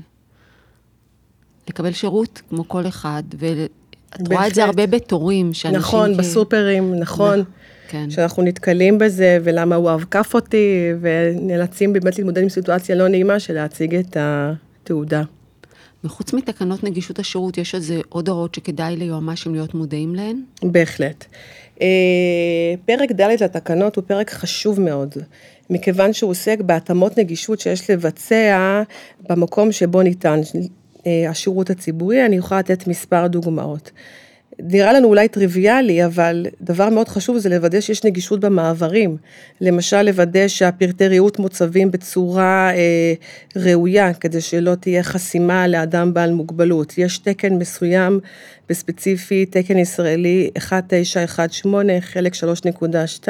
לקבל 1.69 1.93
שירות 1.93 2.43
כמו 2.49 2.69
כל 2.69 2.87
אחד, 2.87 3.23
ואת 3.39 4.29
רואה 4.29 4.47
את 4.47 4.55
זה 4.55 4.65
הרבה 4.65 4.87
בתורים, 4.87 5.55
שאנשים... 5.55 5.79
נכון, 5.79 6.17
בסופרים, 6.17 6.95
נכון. 6.95 7.45
כן. 7.89 8.11
שאנחנו 8.11 8.43
נתקלים 8.43 8.99
בזה, 8.99 9.39
ולמה 9.45 9.77
הוא 9.77 9.91
עקף 9.91 10.35
אותי, 10.35 10.93
ונאלצים 11.01 11.93
באמת 11.93 12.19
להתמודד 12.19 12.43
עם 12.43 12.49
סיטואציה 12.49 12.97
לא 12.97 13.09
נעימה 13.09 13.41
של 13.41 13.55
להציג 13.55 13.95
את 13.95 14.17
התעודה. 14.21 15.23
וחוץ 16.05 16.33
מתקנות 16.33 16.85
נגישות 16.85 17.19
השירות, 17.19 17.59
יש 17.59 17.75
איזה 17.75 18.01
עוד 18.09 18.29
הוראות 18.29 18.55
שכדאי 18.55 18.97
ליועמ"שים 18.97 19.55
להיות 19.55 19.75
מודעים 19.75 20.15
להן? 20.15 20.43
בהחלט. 20.63 21.25
אה, 21.83 21.87
פרק 22.85 23.13
ד' 23.13 23.21
לתקנות 23.21 23.97
הוא 23.97 24.05
פרק 24.07 24.31
חשוב 24.31 24.81
מאוד, 24.81 25.15
מכיוון 25.71 26.13
שהוא 26.13 26.31
עוסק 26.31 26.59
בהתאמות 26.61 27.19
נגישות 27.19 27.61
שיש 27.61 27.91
לבצע 27.91 28.83
במקום 29.29 29.73
שבו 29.73 30.03
ניתן 30.03 30.41
אה, 31.07 31.31
השירות 31.31 31.71
הציבורי, 31.71 32.27
אני 32.27 32.37
יכולה 32.37 32.61
לתת 32.61 32.87
מספר 32.87 33.27
דוגמאות. 33.27 33.91
נראה 34.63 34.93
לנו 34.93 35.09
אולי 35.09 35.29
טריוויאלי, 35.29 36.05
אבל 36.05 36.47
דבר 36.61 36.89
מאוד 36.89 37.09
חשוב 37.09 37.39
זה 37.39 37.49
לוודא 37.49 37.81
שיש 37.81 38.05
נגישות 38.05 38.41
במעברים. 38.41 39.17
למשל, 39.61 40.03
לוודא 40.03 40.49
שהפרטי 40.49 41.09
ריהוט 41.09 41.39
מוצבים 41.39 41.91
בצורה 41.91 42.71
אה, 42.75 43.15
ראויה, 43.57 44.15
כדי 44.15 44.41
שלא 44.41 44.75
תהיה 44.75 45.03
חסימה 45.03 45.67
לאדם 45.67 46.15
בעל 46.15 46.33
מוגבלות. 46.33 46.99
יש 46.99 47.19
תקן 47.19 47.55
מסוים, 47.55 48.21
בספציפי 48.69 49.47
תקן 49.47 49.79
ישראלי 49.79 50.51
1918, 50.57 52.01
חלק 52.01 52.35
3.2, 53.25 53.29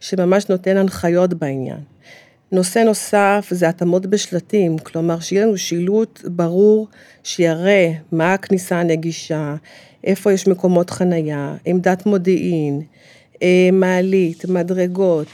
שממש 0.00 0.48
נותן 0.48 0.76
הנחיות 0.76 1.34
בעניין. 1.34 1.78
נושא 2.52 2.78
נוסף 2.78 3.46
זה 3.50 3.68
התאמות 3.68 4.06
בשלטים, 4.06 4.78
כלומר 4.78 5.20
שיהיה 5.20 5.46
לנו 5.46 5.56
שילוט 5.56 6.20
ברור 6.24 6.88
שיראה 7.22 7.92
מה 8.12 8.34
הכניסה 8.34 8.80
הנגישה, 8.80 9.54
איפה 10.04 10.32
יש 10.32 10.48
מקומות 10.48 10.90
חנייה, 10.90 11.54
עמדת 11.64 12.06
מודיעין, 12.06 12.82
אה, 13.42 13.68
מעלית, 13.72 14.44
מדרגות, 14.44 15.26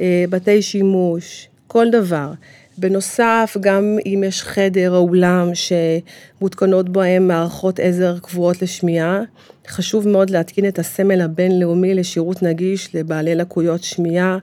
אה, 0.00 0.24
בתי 0.30 0.62
שימוש, 0.62 1.48
כל 1.66 1.90
דבר. 1.90 2.32
בנוסף, 2.78 3.56
גם 3.60 3.98
אם 4.06 4.22
יש 4.26 4.42
חדר 4.42 4.96
או 4.96 5.08
אולם 5.08 5.50
שמותקנות 5.54 6.88
בהם 6.88 7.28
מערכות 7.28 7.80
עזר 7.80 8.18
קבועות 8.18 8.62
לשמיעה, 8.62 9.20
חשוב 9.68 10.08
מאוד 10.08 10.30
להתקין 10.30 10.68
את 10.68 10.78
הסמל 10.78 11.20
הבינלאומי 11.20 11.94
לשירות 11.94 12.42
נגיש 12.42 12.94
לבעלי 12.94 13.34
לקויות 13.34 13.82
שמיעה. 13.82 14.38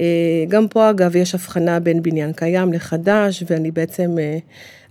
אה, 0.00 0.44
גם 0.48 0.68
פה 0.68 0.90
אגב 0.90 1.16
יש 1.16 1.34
הבחנה 1.34 1.80
בין 1.80 2.02
בניין 2.02 2.32
קיים 2.32 2.72
לחדש, 2.72 3.44
ואני 3.46 3.70
בעצם, 3.70 4.18
אה, 4.18 4.38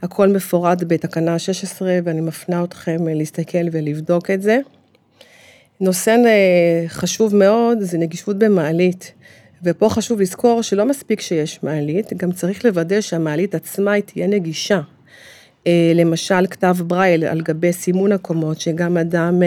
הכל 0.02 0.28
מפורט 0.28 0.84
בתקנה 0.88 1.40
16, 1.40 2.00
ואני 2.04 2.22
מפנה 2.22 2.64
אתכם 2.64 3.08
אה, 3.08 3.14
להסתכל 3.14 3.68
ולבדוק 3.72 4.32
את 4.32 4.42
זה. 4.42 4.60
נושא 5.82 6.16
חשוב 6.88 7.36
מאוד 7.36 7.78
זה 7.82 7.98
נגישות 7.98 8.40
במעלית. 8.40 9.14
ופה 9.64 9.90
חשוב 9.90 10.22
לזכור 10.22 10.62
שלא 10.62 10.86
מספיק 10.86 11.22
שיש 11.22 11.60
מעלית, 11.64 12.14
גם 12.14 12.32
צריך 12.32 12.66
לוודא 12.66 13.02
שהמעלית 13.02 13.56
עצמה 13.56 13.92
היא 13.92 14.04
תהיה 14.04 14.28
נגישה. 14.28 14.82
למשל, 15.96 16.48
כתב 16.50 16.76
ברייל 16.88 17.24
על 17.24 17.42
גבי 17.42 17.74
סימון 17.74 18.12
הקומות, 18.12 18.60
שגם 18.60 18.98
אדם 18.98 19.42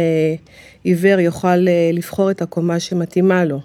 עיוור 0.85 1.21
יוכל 1.21 1.57
לבחור 1.93 2.31
את 2.31 2.43
הקומה 2.43 2.81
שמתאימה 2.81 3.45
לו. 3.45 3.61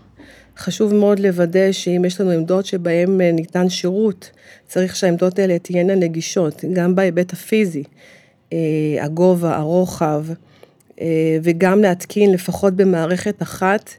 חשוב 0.58 0.94
מאוד 0.94 1.20
לוודא 1.20 1.72
שאם 1.72 2.06
יש 2.06 2.22
לנו 2.22 2.32
עמדות 2.32 2.66
שבהן 2.66 3.22
ניתן 3.22 3.70
שירות, 3.70 4.32
צריך 4.68 4.96
שהעמדות 4.96 5.40
האלה 5.40 5.60
תהיינה 5.60 5.96
נגישות, 5.96 6.64
גם 6.74 6.96
בהיבט 6.96 7.34
הפיזי, 7.34 7.84
הגובה, 9.02 9.56
הרוחב, 9.56 10.26
וגם 11.44 11.82
להתקין 11.82 12.32
לפחות 12.32 12.74
במערכת 12.74 13.42
אחת 13.42 13.90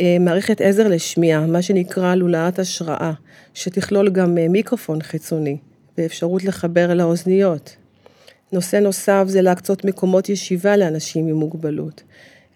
אה, 0.00 0.16
מערכת 0.20 0.60
עזר 0.60 0.88
לשמיעה, 0.88 1.46
מה 1.46 1.62
שנקרא 1.62 2.14
לולאת 2.14 2.58
השראה, 2.58 3.12
שתכלול 3.54 4.10
גם 4.10 4.38
אה, 4.38 4.48
מיקרופון 4.48 5.02
חיצוני 5.02 5.56
ואפשרות 5.98 6.44
לחבר 6.44 6.94
לאוזניות. 6.94 7.76
נושא 8.52 8.76
נוסף 8.76 9.24
זה 9.26 9.42
להקצות 9.42 9.84
מקומות 9.84 10.28
ישיבה 10.28 10.76
לאנשים 10.76 11.26
עם 11.26 11.34
מוגבלות. 11.34 12.02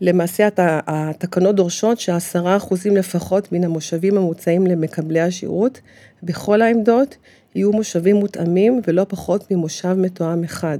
למעשה 0.03 0.49
התקנות 0.87 1.57
דורשות 1.57 2.01
שעשרה 2.01 2.57
אחוזים 2.57 2.97
לפחות 2.97 3.53
מן 3.53 3.65
המושבים 3.65 4.17
המוצעים 4.17 4.67
למקבלי 4.67 5.21
השירות 5.21 5.81
בכל 6.23 6.63
העמדות 6.63 7.17
יהיו 7.55 7.73
מושבים 7.73 8.17
מותאמים 8.17 8.81
ולא 8.87 9.07
פחות 9.09 9.51
ממושב 9.51 9.93
מתואם 9.93 10.45
אחד. 10.45 10.79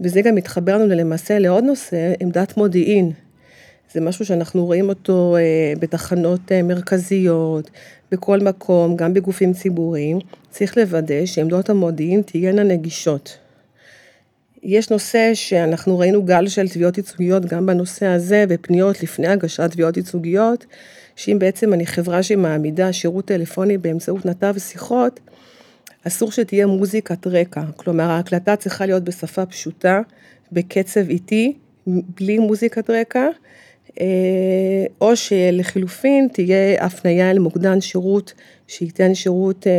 וזה 0.00 0.22
גם 0.22 0.34
מתחבר 0.34 0.78
לנו 0.78 0.94
למעשה 0.94 1.38
לעוד 1.38 1.64
נושא, 1.64 2.12
עמדת 2.20 2.56
מודיעין, 2.56 3.12
זה 3.92 4.00
משהו 4.00 4.24
שאנחנו 4.26 4.66
רואים 4.66 4.88
אותו 4.88 5.36
אה, 5.36 5.72
בתחנות 5.80 6.52
אה, 6.52 6.62
מרכזיות, 6.62 7.70
בכל 8.12 8.40
מקום, 8.40 8.96
גם 8.96 9.14
בגופים 9.14 9.52
ציבוריים. 9.52 10.18
צריך 10.50 10.76
לוודא 10.76 11.26
שעמדות 11.26 11.70
המודיעין 11.70 12.22
תהיינה 12.22 12.62
נגישות. 12.62 13.45
יש 14.62 14.90
נושא 14.90 15.30
שאנחנו 15.34 15.98
ראינו 15.98 16.22
גל 16.22 16.48
של 16.48 16.68
תביעות 16.68 16.96
ייצוגיות 16.96 17.44
גם 17.44 17.66
בנושא 17.66 18.06
הזה, 18.06 18.44
ופניות 18.48 19.02
לפני 19.02 19.26
הגשת 19.26 19.70
תביעות 19.70 19.96
ייצוגיות, 19.96 20.66
שאם 21.16 21.38
בעצם 21.38 21.74
אני 21.74 21.86
חברה 21.86 22.22
שמעמידה 22.22 22.92
שירות 22.92 23.24
טלפוני 23.24 23.78
באמצעות 23.78 24.26
נתב 24.26 24.54
שיחות, 24.58 25.20
אסור 26.06 26.32
שתהיה 26.32 26.66
מוזיקת 26.66 27.26
רקע. 27.26 27.62
כלומר, 27.76 28.10
ההקלטה 28.10 28.56
צריכה 28.56 28.86
להיות 28.86 29.04
בשפה 29.04 29.46
פשוטה, 29.46 30.00
בקצב 30.52 31.08
איטי, 31.08 31.56
בלי 31.86 32.38
מוזיקת 32.38 32.90
רקע, 32.90 33.28
אה, 34.00 34.86
או 35.00 35.16
שלחילופין 35.16 36.28
תהיה 36.32 36.84
הפנייה 36.84 37.32
למוקדן 37.32 37.80
שירות 37.80 38.34
שייתן 38.66 39.14
שירות 39.14 39.66
אה, 39.66 39.72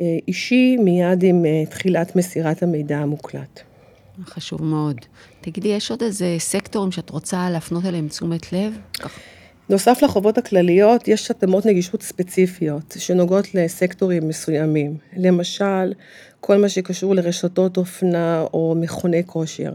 אה, 0.00 0.18
אישי 0.28 0.76
מיד 0.76 1.22
עם 1.22 1.44
תחילת 1.70 2.16
מסירת 2.16 2.62
המידע 2.62 2.98
המוקלט. 2.98 3.73
חשוב 4.24 4.64
מאוד. 4.64 4.96
תגידי, 5.40 5.68
יש 5.68 5.90
עוד 5.90 6.02
איזה 6.02 6.36
סקטורים 6.38 6.92
שאת 6.92 7.10
רוצה 7.10 7.50
להפנות 7.50 7.84
אליהם 7.84 8.08
תשומת 8.08 8.52
לב? 8.52 8.78
נוסף 9.68 10.02
לחובות 10.02 10.38
הכלליות, 10.38 11.08
יש 11.08 11.30
התאמות 11.30 11.66
נגישות 11.66 12.02
ספציפיות 12.02 12.96
שנוגעות 12.98 13.54
לסקטורים 13.54 14.28
מסוימים. 14.28 14.96
למשל, 15.16 15.92
כל 16.40 16.56
מה 16.56 16.68
שקשור 16.68 17.14
לרשתות 17.14 17.76
אופנה 17.76 18.44
או 18.52 18.74
מכוני 18.80 19.22
כושר. 19.26 19.72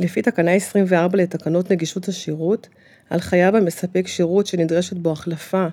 לפי 0.00 0.22
תקנה 0.22 0.52
24 0.52 1.18
לתקנות 1.18 1.70
נגישות 1.70 2.08
השירות, 2.08 2.68
על 3.10 3.20
חייב 3.20 3.54
המספק 3.54 4.06
שירות 4.06 4.46
שנדרשת 4.46 4.96
בו 4.96 5.12
החלפה 5.12 5.66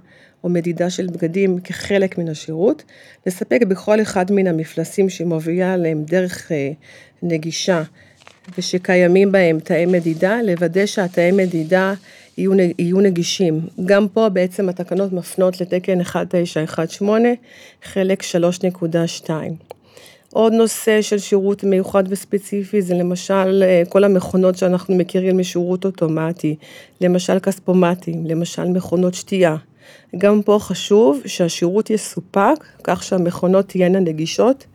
או 0.43 0.49
מדידה 0.49 0.89
של 0.89 1.07
בגדים 1.07 1.59
כחלק 1.59 2.17
מן 2.17 2.29
השירות, 2.29 2.83
לספק 3.25 3.59
בכל 3.67 4.01
אחד 4.01 4.31
מן 4.31 4.47
המפלסים 4.47 5.09
שמובילה 5.09 5.77
להם 5.77 6.03
דרך 6.03 6.51
אה, 6.51 6.71
נגישה 7.23 7.83
ושקיימים 8.57 9.31
בהם 9.31 9.59
תאי 9.59 9.85
מדידה, 9.85 10.41
לוודא 10.41 10.85
שהתאי 10.85 11.31
מדידה 11.31 11.93
יהיו, 12.37 12.51
יהיו 12.79 13.01
נגישים. 13.01 13.61
גם 13.85 14.07
פה 14.07 14.29
בעצם 14.29 14.69
התקנות 14.69 15.13
מפנות 15.13 15.61
לתקן 15.61 15.99
1918, 15.99 17.33
חלק 17.83 18.23
3.2. 18.23 19.29
עוד 20.33 20.53
נושא 20.53 21.01
של 21.01 21.17
שירות 21.17 21.63
מיוחד 21.63 22.03
וספציפי 22.07 22.81
זה 22.81 22.93
למשל 22.93 23.63
אה, 23.63 23.83
כל 23.89 24.03
המכונות 24.03 24.57
שאנחנו 24.57 24.95
מכירים 24.95 25.37
משירות 25.37 25.85
אוטומטי, 25.85 26.55
למשל 27.01 27.39
כספומטים, 27.39 28.25
למשל 28.25 28.65
מכונות 28.65 29.13
שתייה. 29.13 29.55
גם 30.17 30.41
פה 30.41 30.57
חשוב 30.61 31.21
שהשירות 31.25 31.89
יסופק 31.89 32.65
כך 32.83 33.03
שהמכונות 33.03 33.69
תהיינה 33.69 33.99
נגישות 33.99 34.65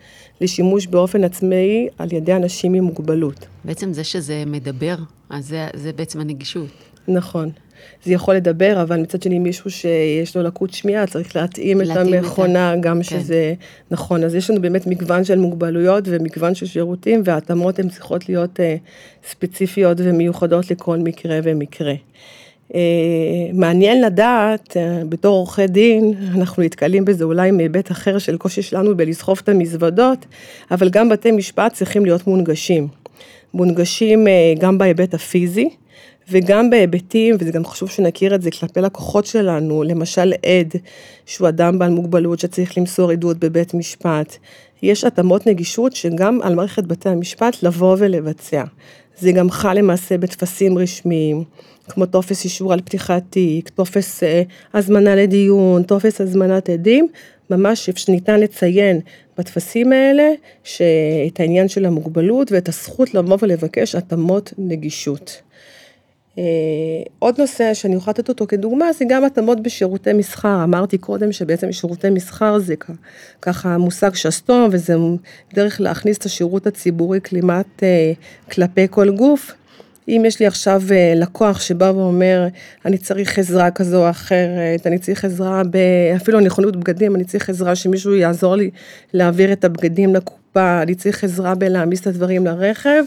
לשימוש 0.45 0.87
באופן 0.87 1.25
עצמאי 1.25 1.89
על 1.99 2.13
ידי 2.13 2.33
אנשים 2.33 2.75
עם 2.75 2.85
מוגבלות. 2.85 3.47
בעצם 3.65 3.93
זה 3.93 4.05
שזה 4.05 4.45
מדבר, 4.47 4.97
אז 5.31 5.47
זה, 5.47 5.67
זה 5.75 5.93
בעצם 5.93 6.21
הנגישות. 6.21 6.69
נכון. 7.09 7.51
זה 8.05 8.13
יכול 8.13 8.35
לדבר, 8.35 8.83
אבל 8.83 9.01
מצד 9.01 9.23
שני 9.23 9.39
מישהו 9.39 9.71
שיש 9.71 10.37
לו 10.37 10.43
לקות 10.43 10.73
שמיעה, 10.73 11.07
צריך 11.07 11.37
להתאים, 11.37 11.81
להתאים 11.81 12.15
את 12.15 12.19
המכונה, 12.19 12.75
את 12.75 12.81
גם 12.81 12.97
כן. 12.97 13.03
שזה 13.03 13.55
נכון. 13.91 14.25
אז 14.25 14.35
יש 14.35 14.51
לנו 14.51 14.61
באמת 14.61 14.87
מגוון 14.87 15.25
של 15.25 15.39
מוגבלויות 15.39 16.05
ומגוון 16.07 16.55
של 16.55 16.67
שירותים, 16.67 17.23
וההתאמות 17.25 17.79
הן 17.79 17.89
צריכות 17.89 18.29
להיות 18.29 18.61
uh, 18.61 18.63
ספציפיות 19.31 19.99
ומיוחדות 20.01 20.71
לכל 20.71 20.99
מקרה 20.99 21.39
ומקרה. 21.43 21.95
Uh, 22.75 22.77
מעניין 23.53 24.03
לדעת, 24.03 24.71
uh, 24.71 25.05
בתור 25.09 25.37
עורכי 25.37 25.67
דין, 25.67 26.15
אנחנו 26.35 26.63
נתקלים 26.63 27.05
בזה 27.05 27.25
אולי 27.25 27.51
מהיבט 27.51 27.91
אחר 27.91 28.19
של 28.19 28.37
קושי 28.37 28.63
שלנו 28.63 28.97
בלסחוב 28.97 29.41
את 29.43 29.49
המזוודות, 29.49 30.27
אבל 30.71 30.89
גם 30.89 31.09
בתי 31.09 31.31
משפט 31.31 31.73
צריכים 31.73 32.05
להיות 32.05 32.27
מונגשים. 32.27 32.89
מונגשים 33.55 34.27
uh, 34.27 34.61
גם 34.61 34.79
בהיבט 34.79 35.15
הפיזי, 35.15 35.69
וגם 36.31 36.71
בהיבטים, 36.71 37.37
וזה 37.39 37.53
גם 37.53 37.65
חשוב 37.65 37.91
שנכיר 37.91 38.35
את 38.35 38.43
זה 38.43 38.51
כלפי 38.51 38.81
לקוחות 38.81 39.27
שלנו, 39.27 39.83
למשל 39.83 40.33
עד, 40.33 40.75
שהוא 41.27 41.49
אדם 41.49 41.79
בעל 41.79 41.91
מוגבלות 41.91 42.39
שצריך 42.39 42.79
למסור 42.79 43.11
עדות 43.11 43.39
בבית 43.39 43.75
משפט. 43.75 44.37
יש 44.83 45.05
התאמות 45.05 45.47
נגישות 45.47 45.97
שגם 45.97 46.39
על 46.43 46.55
מערכת 46.55 46.85
בתי 46.85 47.09
המשפט 47.09 47.63
לבוא 47.63 47.97
ולבצע. 47.99 48.65
זה 49.19 49.33
גם 49.33 49.51
חל 49.51 49.79
למעשה 49.79 50.19
בטפסים 50.19 50.79
רשמיים, 50.79 51.45
כמו 51.89 52.07
טופס 52.07 52.45
אישור 52.45 52.73
על 52.73 52.81
פתיחת 52.81 53.23
תיק, 53.31 53.69
טופס 53.69 54.23
אה, 54.23 54.43
הזמנה 54.75 55.17
לדיון, 55.17 55.83
טופס 55.83 56.21
הזמנת 56.21 56.69
עדים, 56.69 57.09
ממש 57.51 57.91
שניתן 57.91 58.41
לציין 58.41 59.01
בטפסים 59.39 59.93
האלה 59.93 60.31
את 61.27 61.41
העניין 61.41 61.69
של 61.69 61.85
המוגבלות 61.85 62.53
ואת 62.53 62.69
הזכות 62.69 63.15
לבוא 63.15 63.39
ולבקש 63.43 63.95
התאמות 63.95 64.53
נגישות. 64.59 65.43
אה, 66.39 66.43
עוד 67.19 67.35
נושא 67.39 67.75
שאני 67.75 67.95
יכולה 67.95 68.15
לתת 68.19 68.29
אותו 68.29 68.47
כדוגמה 68.47 68.93
זה 68.93 69.05
גם 69.09 69.25
התאמות 69.25 69.63
בשירותי 69.63 70.13
מסחר, 70.13 70.65
אמרתי 70.65 70.99
קודם 70.99 71.33
שבעצם 71.33 71.73
שירותי 71.73 72.11
מסחר 72.11 72.59
זה 72.59 72.75
ככה 73.43 73.79
מושג 73.79 74.15
שסתום 74.15 74.69
וזה 74.73 74.95
דרך 75.55 75.81
להכניס 75.81 76.19
את 76.19 76.25
השירות 76.25 76.67
הציבורי 76.67 77.21
כלימת 77.21 77.83
אה, 77.83 78.13
כלפי 78.51 78.87
כל 78.91 79.11
גוף. 79.11 79.55
אם 80.09 80.23
יש 80.27 80.41
לי 80.41 80.47
עכשיו 80.47 80.83
אה, 80.91 81.13
לקוח 81.17 81.61
שבא 81.61 81.93
ואומר, 81.97 82.47
אני 82.85 82.99
צריך 82.99 83.39
עזרה 83.39 83.71
כזו 83.71 84.05
או 84.05 84.11
אחרת, 84.11 84.87
אני 84.87 84.99
צריך 84.99 85.25
עזרה, 85.25 85.63
ב... 85.71 85.77
אפילו 86.17 86.41
נכונות 86.41 86.77
בגדים, 86.77 87.17
אני 87.17 87.25
צריך 87.25 87.51
עזרה 87.51 87.75
שמישהו 87.75 88.15
יעזור 88.15 88.57
לי 88.57 88.71
להעביר 89.13 89.53
את 89.53 89.65
הבגדים 89.65 90.15
לקופה, 90.15 90.83
אני 90.83 90.95
צריך 90.95 91.25
עזרה 91.25 91.55
בלהעמיס 91.55 92.01
את 92.01 92.07
הדברים 92.07 92.47
לרכב, 92.47 93.05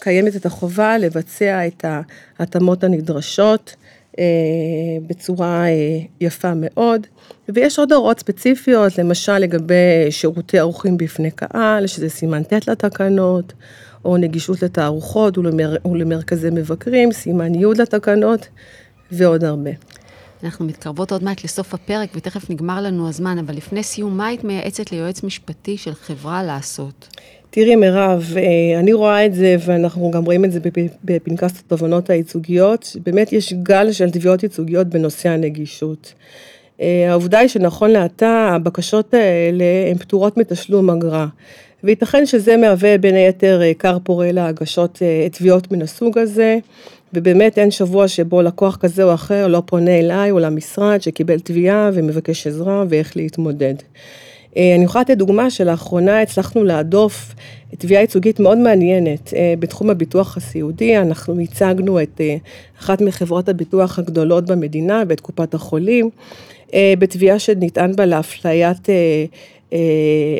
קיימת 0.00 0.36
את 0.36 0.46
החובה 0.46 0.98
לבצע 0.98 1.66
את 1.66 1.84
ההתאמות 2.38 2.84
הנדרשות 2.84 3.74
בצורה 5.06 5.64
יפה 6.20 6.52
מאוד. 6.56 7.06
ויש 7.48 7.78
עוד 7.78 7.92
הוראות 7.92 8.18
ספציפיות, 8.18 8.98
למשל 8.98 9.38
לגבי 9.38 10.10
שירותי 10.10 10.58
ערוכים 10.58 10.96
בפני 10.96 11.30
קהל, 11.30 11.86
שזה 11.86 12.08
סימן 12.08 12.42
ט' 12.42 12.68
לתקנות, 12.68 13.52
או 14.04 14.16
נגישות 14.16 14.62
לתערוכות 14.62 15.38
ולמר... 15.38 15.76
ולמרכזי 15.84 16.50
מבקרים, 16.50 17.12
סימן 17.12 17.54
י' 17.54 17.66
לתקנות, 17.78 18.48
ועוד 19.12 19.44
הרבה. 19.44 19.70
אנחנו 20.44 20.64
מתקרבות 20.64 21.12
עוד 21.12 21.24
מעט 21.24 21.44
לסוף 21.44 21.74
הפרק, 21.74 22.08
ותכף 22.14 22.50
נגמר 22.50 22.80
לנו 22.80 23.08
הזמן, 23.08 23.38
אבל 23.38 23.56
לפני 23.56 23.82
סיום, 23.82 24.16
מה 24.16 24.26
היית 24.26 24.44
מייעצת 24.44 24.92
ליועץ 24.92 25.22
משפטי 25.22 25.76
של 25.76 25.94
חברה 25.94 26.42
לעשות? 26.42 27.08
תראי, 27.50 27.76
מירב, 27.76 28.32
אה, 28.36 28.78
אני 28.80 28.92
רואה 28.92 29.26
את 29.26 29.34
זה, 29.34 29.56
ואנחנו 29.66 30.10
גם 30.10 30.24
רואים 30.24 30.44
את 30.44 30.52
זה 30.52 30.60
בפנקס 31.04 31.60
התובנות 31.60 32.10
הייצוגיות, 32.10 32.96
באמת 33.04 33.32
יש 33.32 33.52
גל 33.52 33.92
של 33.92 34.10
תביעות 34.10 34.42
ייצוגיות 34.42 34.86
בנושא 34.86 35.28
הנגישות. 35.28 36.14
אה, 36.80 37.06
העובדה 37.10 37.38
היא 37.38 37.48
שנכון 37.48 37.90
לעתה, 37.90 38.50
הבקשות 38.54 39.14
האלה 39.14 39.64
הן 39.90 39.98
פטורות 39.98 40.36
מתשלום 40.36 40.90
אגרה. 40.90 41.26
וייתכן 41.84 42.26
שזה 42.26 42.56
מהווה 42.56 42.98
בין 42.98 43.14
היתר 43.14 43.62
אה, 43.62 43.72
כר 43.78 43.98
פורה 44.02 44.32
להגשות 44.32 45.02
תביעות 45.32 45.72
מן 45.72 45.82
הסוג 45.82 46.18
הזה. 46.18 46.58
ובאמת 47.14 47.58
אין 47.58 47.70
שבוע 47.70 48.08
שבו 48.08 48.42
לקוח 48.42 48.76
כזה 48.76 49.02
או 49.02 49.14
אחר 49.14 49.46
לא 49.46 49.62
פונה 49.66 49.98
אליי 49.98 50.30
או 50.30 50.38
למשרד 50.38 51.02
שקיבל 51.02 51.40
תביעה 51.40 51.90
ומבקש 51.94 52.46
עזרה 52.46 52.84
ואיך 52.88 53.16
להתמודד. 53.16 53.74
אה, 54.56 54.74
אני 54.74 54.84
יכולה 54.84 55.02
לתת 55.02 55.16
דוגמה 55.16 55.50
שלאחרונה 55.50 56.22
הצלחנו 56.22 56.64
להדוף 56.64 57.34
תביעה 57.78 58.00
ייצוגית 58.00 58.40
מאוד 58.40 58.58
מעניינת 58.58 59.34
אה, 59.34 59.54
בתחום 59.58 59.90
הביטוח 59.90 60.36
הסיעודי, 60.36 60.98
אנחנו 60.98 61.40
ייצגנו 61.40 62.02
את 62.02 62.20
אה, 62.20 62.36
אחת 62.80 63.00
מחברות 63.00 63.48
הביטוח 63.48 63.98
הגדולות 63.98 64.46
במדינה 64.46 65.02
ואת 65.08 65.20
קופת 65.20 65.54
החולים, 65.54 66.10
בתביעה 66.98 67.38
שנטען 67.38 67.96
בה 67.96 68.06
לאפליית 68.06 68.88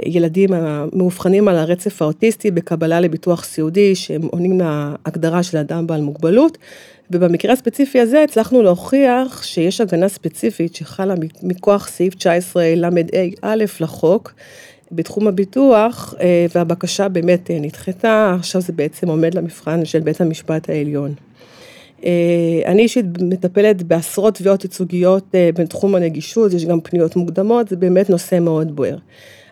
ילדים 0.07 0.53
המאובחנים 0.53 1.49
על 1.49 1.57
הרצף 1.57 2.03
האוטיסטי 2.03 2.51
בקבלה 2.51 3.01
לביטוח 3.01 3.45
סיעודי 3.45 3.95
שהם 3.95 4.23
עונים 4.23 4.61
להגדרה 4.61 5.43
של 5.43 5.59
אדם 5.59 5.87
בעל 5.87 6.01
מוגבלות. 6.01 6.59
ובמקרה 7.11 7.53
הספציפי 7.53 8.01
הזה 8.01 8.23
הצלחנו 8.23 8.63
להוכיח 8.63 9.43
שיש 9.43 9.81
הגנה 9.81 10.09
ספציפית 10.09 10.75
שחלה 10.75 11.15
מכוח 11.43 11.89
סעיף 11.89 12.15
19 12.15 12.75
ל"ה 12.77 13.55
לחוק. 13.81 14.33
בתחום 14.93 15.29
הביטוח 15.29 16.15
אה, 16.21 16.47
והבקשה 16.55 17.09
באמת 17.09 17.51
אה, 17.51 17.59
נדחתה, 17.61 18.37
עכשיו 18.39 18.61
זה 18.61 18.73
בעצם 18.73 19.09
עומד 19.09 19.35
למבחן 19.35 19.85
של 19.85 20.01
בית 20.01 20.21
המשפט 20.21 20.71
העליון. 20.71 21.15
אה, 22.05 22.63
אני 22.67 22.83
אישית 22.83 23.05
מטפלת 23.21 23.83
בעשרות 23.83 24.35
תביעות 24.35 24.65
ייצוגיות 24.65 25.25
בתחום 25.33 25.95
הנגישות, 25.95 26.53
יש 26.53 26.65
גם 26.65 26.81
פניות 26.81 27.17
מוקדמות, 27.17 27.69
זה 27.69 27.77
באמת 27.77 28.11
נושא 28.11 28.39
מאוד 28.39 28.77
בוער. 28.77 28.97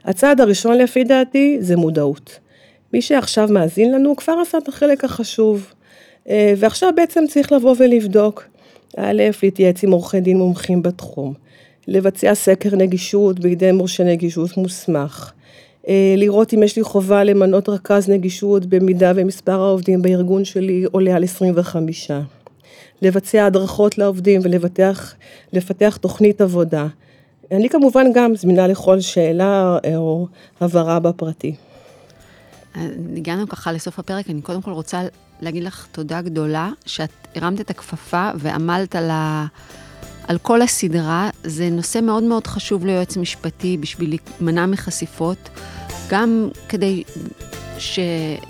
הצעד 0.05 0.41
הראשון 0.41 0.79
לפי 0.79 1.05
דעתי 1.05 1.57
זה 1.61 1.77
מודעות. 1.77 2.39
מי 2.93 3.03
שעכשיו 3.03 3.49
מאזין 3.51 3.93
לנו 3.93 4.17
כבר 4.17 4.35
עשה 4.43 4.59
את 4.59 4.69
החלק 4.69 5.05
החשוב. 5.05 5.73
אה, 6.29 6.55
ועכשיו 6.57 6.91
בעצם 6.97 7.25
צריך 7.29 7.53
לבוא 7.53 7.75
ולבדוק. 7.79 8.49
א', 8.97 9.23
להתייעץ 9.43 9.85
עם 9.85 9.91
עורכי 9.91 10.21
דין 10.21 10.39
מומחים 10.39 10.83
בתחום, 10.83 11.35
לבצע 11.89 12.35
סקר 12.35 12.77
נגישות 12.77 13.41
בידי 13.41 13.73
מורשה 13.73 14.05
נגישות 14.05 14.57
מוסמך, 14.57 15.33
אה, 15.89 16.15
לראות 16.17 16.55
אם 16.55 16.63
יש 16.63 16.77
לי 16.77 16.83
חובה 16.83 17.25
למנות 17.25 17.69
רכז 17.69 18.09
נגישות 18.09 18.67
במידה 18.67 19.13
ומספר 19.15 19.61
העובדים 19.61 20.03
בארגון 20.03 20.45
שלי 20.45 20.85
עולה 20.93 21.17
על 21.17 21.25
25, 21.25 22.11
לבצע 23.03 23.47
הדרכות 23.47 23.99
לעובדים 23.99 24.41
ולפתח 25.53 25.97
תוכנית 25.97 26.41
עבודה. 26.41 26.87
אני 27.51 27.69
כמובן 27.69 28.07
גם 28.15 28.37
זמינה 28.37 28.67
לכל 28.67 29.01
שאלה 29.01 29.79
אה, 29.85 29.97
או 29.97 30.27
הבהרה 30.61 31.01
בפרטי. 31.01 31.55
הגענו 33.17 33.49
ככה 33.49 33.73
לסוף 33.73 33.99
הפרק, 33.99 34.31
אני 34.31 34.43
קודם 34.43 34.63
כל 34.63 34.71
רוצה 34.71 35.03
להגיד 35.41 35.65
לך 35.65 35.87
תודה 35.93 36.23
גדולה, 36.23 36.71
שאת 36.87 37.11
הרמת 37.35 37.61
את 37.61 37.71
הכפפה 37.71 38.31
ועמלת 38.39 38.97
על, 38.97 39.11
ה... 39.11 39.47
על 40.29 40.39
כל 40.39 40.63
הסדרה. 40.63 41.31
זה 41.45 41.69
נושא 41.71 41.99
מאוד 41.99 42.23
מאוד 42.23 42.47
חשוב 42.47 42.87
ליועץ 42.87 43.17
משפטי 43.17 43.77
בשביל 43.77 44.17
להימנע 44.41 44.67
מחשיפות, 44.67 45.49
גם 46.11 46.49
כדי 46.69 47.03
ש... 47.79 47.99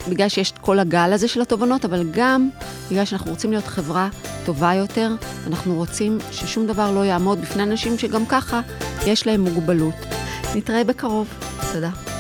בגלל 0.09 0.29
שיש 0.29 0.51
את 0.51 0.59
כל 0.59 0.79
הגל 0.79 1.11
הזה 1.13 1.29
של 1.29 1.41
התובנות, 1.41 1.85
אבל 1.85 2.05
גם 2.11 2.49
בגלל 2.91 3.05
שאנחנו 3.05 3.31
רוצים 3.31 3.51
להיות 3.51 3.67
חברה 3.67 4.09
טובה 4.45 4.75
יותר, 4.75 5.11
אנחנו 5.47 5.75
רוצים 5.75 6.19
ששום 6.33 6.67
דבר 6.67 6.93
לא 6.93 7.05
יעמוד 7.05 7.41
בפני 7.41 7.63
אנשים 7.63 7.99
שגם 7.99 8.27
ככה 8.27 8.61
יש 9.07 9.27
להם 9.27 9.41
מוגבלות. 9.41 9.95
נתראה 10.55 10.85
בקרוב. 10.85 11.29
תודה. 11.73 12.18